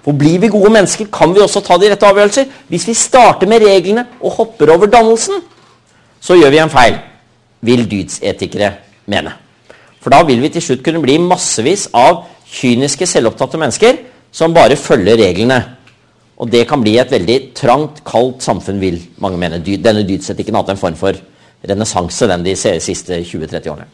[0.04, 2.52] For blir vi gode mennesker, kan vi også ta de rette avgjørelser.
[2.68, 5.40] Hvis vi starter med reglene og hopper over dannelsen,
[6.20, 7.00] så gjør vi en feil,
[7.64, 9.32] vil dydsetikere mene.
[10.00, 14.00] For da vil vi til slutt kunne bli massevis av kyniske, selvopptatte mennesker
[14.32, 15.60] som bare følger reglene.
[16.40, 19.60] Og det kan bli et veldig trangt, kaldt samfunn, vil mange mene.
[19.60, 21.18] Denne dydsetikken har hatt en form for
[21.68, 23.88] renessanse de siste 20-30 årene.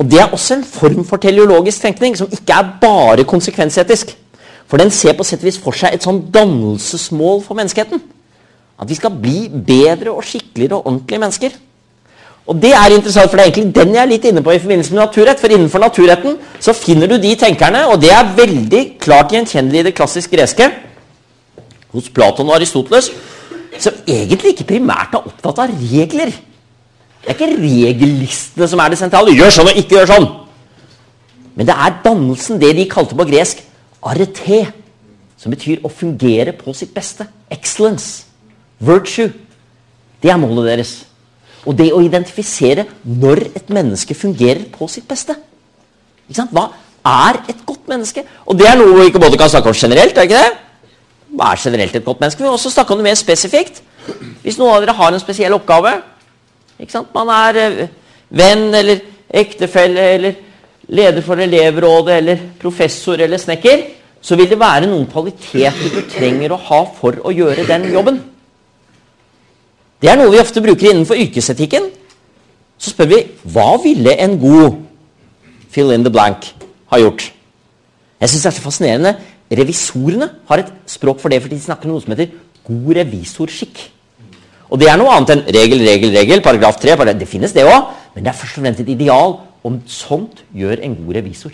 [0.00, 4.16] Og Det er også en form for teleologisk tenkning som ikke er bare konsekvensetisk.
[4.66, 8.00] For den ser på sett og vis for seg et sånn dannelsesmål for menneskeheten.
[8.80, 11.56] At vi skal bli bedre og skikkeligere og ordentlige mennesker.
[12.48, 14.60] Og det er interessant, for det er egentlig den jeg er litt inne på i
[14.62, 15.40] forbindelse med naturrett.
[15.42, 19.88] For innenfor naturretten så finner du de tenkerne, og det er veldig klart gjenkjennelig i
[19.90, 20.70] det klassisk greske,
[21.94, 23.10] hos Platon og Aristoteles,
[23.80, 26.32] som egentlig ikke primært er opptatt av regler.
[27.20, 29.34] Det er ikke regellistene som er det sentrale.
[29.36, 30.28] Gjør sånn og ikke gjør sånn.
[31.58, 33.62] Men det er dannelsen, det de kalte på gresk
[34.06, 34.64] arete,
[35.40, 37.26] som betyr å fungere på sitt beste.
[37.52, 38.24] Excellence.
[38.80, 39.30] Virtue.
[40.22, 40.94] Det er målet deres.
[41.68, 45.36] Og det å identifisere når et menneske fungerer på sitt beste.
[46.30, 46.70] Hva
[47.04, 48.24] er et godt menneske?
[48.46, 50.16] Og det er noe vi ikke både kan snakke om generelt.
[50.16, 50.52] er ikke det?
[51.36, 52.42] Hva er generelt et godt menneske?
[52.42, 53.82] Vi må også snakke om det mer spesifikt.
[54.42, 56.00] Hvis noen av dere har en spesiell oppgave?
[57.14, 57.88] Man er eh,
[58.30, 60.38] venn eller ektefelle eller
[60.90, 63.82] leder for elevrådet eller professor eller snekker,
[64.20, 68.18] så vil det være noen kvaliteter du trenger å ha for å gjøre den jobben.
[70.00, 71.90] Det er noe vi ofte bruker innenfor yrkesetikken.
[72.80, 73.20] Så spør vi
[73.52, 74.78] hva ville en god
[75.70, 76.46] fill in the blank
[76.90, 77.26] ha gjort?
[78.20, 79.14] Jeg syns det er så fascinerende.
[79.50, 82.32] Revisorene har et språk for det, for de snakker noe som heter
[82.64, 83.80] god revisorskikk.
[84.70, 86.94] Og det er noe annet enn regel, regel, regel, paragraf 3.
[86.96, 90.44] paragraf- Det finnes det òg, men det er først og fremst et ideal om sånt
[90.54, 91.50] gjør en god revisor.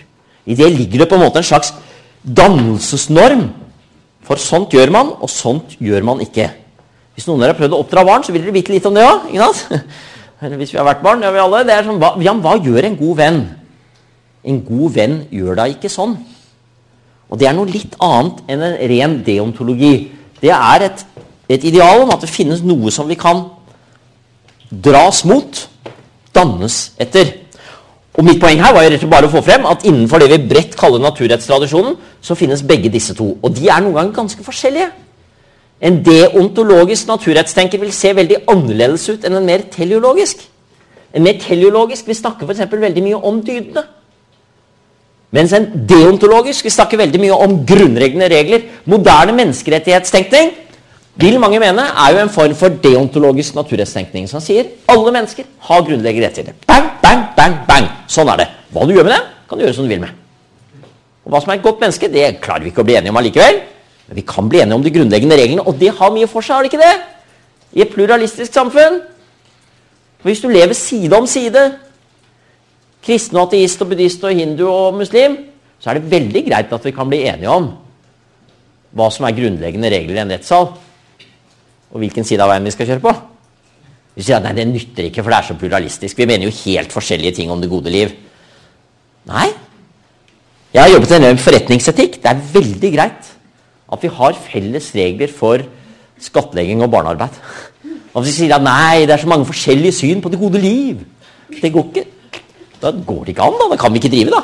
[0.47, 1.73] I det ligger det på en måte en slags
[2.23, 3.49] dannelsesnorm.
[4.23, 6.51] For sånt gjør man, og sånt gjør man ikke.
[7.17, 8.97] Hvis noen av dere har prøvd å oppdra barn, så vil dere vite litt om
[8.97, 9.31] det òg.
[10.45, 11.63] Eller hvis vi har vært barn, det har vi alle.
[11.65, 13.39] Det er sånn, hva, ja, hva gjør en god venn?
[14.47, 16.19] En god venn gjør da ikke sånn.
[17.33, 19.95] Og det er noe litt annet enn en ren deontologi.
[20.43, 21.07] Det er et,
[21.57, 23.47] et ideal om at det finnes noe som vi kan
[24.69, 25.65] dras mot,
[26.37, 27.33] dannes etter.
[28.17, 30.77] Og Mitt poeng her var jo bare å få frem at innenfor det vi bredt
[30.79, 33.35] kaller naturrettstradisjonen, så finnes begge disse to.
[33.41, 34.93] Og de er noen ganger ganske forskjellige.
[35.81, 40.41] En deontologisk naturrettstenker vil se veldig annerledes ut enn en mer teleologisk.
[41.13, 43.85] En mer teleologisk vil snakke eksempel veldig mye om dydene.
[45.37, 48.65] Mens en deontologisk vil snakke veldig mye om grunnleggende regler.
[48.89, 50.55] Moderne menneskerettighetstenkning
[51.21, 55.85] vil mange mene er jo en form for deontologisk naturrettstenkning som sier alle mennesker har
[55.85, 56.57] grunnleggende rettigheter.
[56.69, 57.89] Bang, bang, bang, bang.
[58.09, 58.49] Sånn er det.
[58.73, 60.13] Hva du gjør med det, kan du gjøre som du vil med.
[61.27, 63.21] Og Hva som er et godt menneske, det klarer vi ikke å bli enige om
[63.21, 63.65] allikevel.
[64.07, 66.57] Men vi kan bli enige om de grunnleggende reglene, og det har mye for seg,
[66.57, 66.95] har det ikke det?
[67.77, 69.01] I et pluralistisk samfunn.
[70.27, 71.65] Hvis du lever side om side,
[73.07, 75.37] kristen og ateist og buddhist og hindu og muslim,
[75.79, 77.69] så er det veldig greit at vi kan bli enige om
[78.97, 80.71] hva som er grunnleggende regler i en rettssal,
[81.93, 83.13] og hvilken side av veien vi skal kjøre på.
[84.17, 86.17] Vi sier at nei, det nytter ikke, for det er så pluralistisk.
[86.17, 88.15] Vi mener jo helt forskjellige ting om det gode liv.
[89.29, 89.51] Nei.
[90.73, 92.17] Jeg har jobbet en del med forretningsetikk.
[92.23, 93.36] Det er veldig greit
[93.93, 95.63] at vi har felles regler for
[96.23, 97.41] skattlegging og barnearbeid.
[98.15, 100.61] Og hvis vi sier at nei, det er så mange forskjellige syn på det gode
[100.63, 101.03] liv
[101.63, 102.05] Det går ikke.
[102.81, 103.59] Da går det ikke an.
[103.61, 104.41] Da, da kan vi ikke drive, da.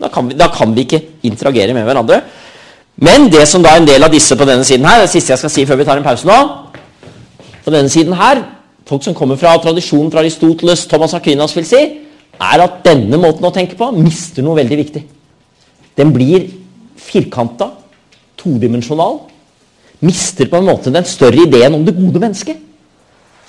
[0.00, 2.22] Da kan, vi, da kan vi ikke interagere med hverandre.
[3.00, 5.32] Men det som da er en del av disse på denne siden her, det siste
[5.32, 6.38] jeg skal si før vi tar en pause nå
[7.64, 8.42] På denne siden her,
[8.88, 11.80] folk som kommer fra tradisjonen fra Aristoteles, Thomas Aquinas vil si,
[12.40, 15.02] er at denne måten å tenke på mister noe veldig viktig.
[15.96, 16.48] Den blir
[17.00, 17.70] firkanta,
[18.40, 19.20] todimensjonal.
[20.00, 22.60] Mister på en måte den større ideen om det gode mennesket,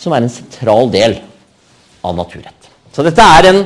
[0.01, 1.15] som er en sentral del
[2.03, 2.71] av naturrett.
[2.91, 3.61] Så dette er en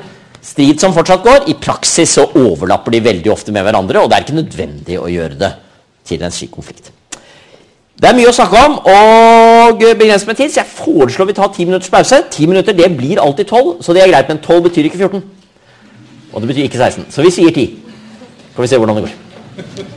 [0.46, 1.48] strid som fortsatt går.
[1.50, 5.10] I praksis så overlapper de veldig ofte med hverandre, og det er ikke nødvendig å
[5.10, 5.52] gjøre det
[6.06, 6.92] til en slik konflikt.
[7.96, 11.54] Det er mye å snakke om, og begrenset med tid, så jeg foreslår vi tar
[11.56, 12.20] ti minutters pause.
[12.32, 15.24] Ti minutter det blir alltid tolv, så det er greit, men tolv betyr ikke 14.
[16.34, 17.08] Og det betyr ikke 16.
[17.16, 17.70] Så vi sier ti.
[18.56, 19.86] Får vi se hvordan det går.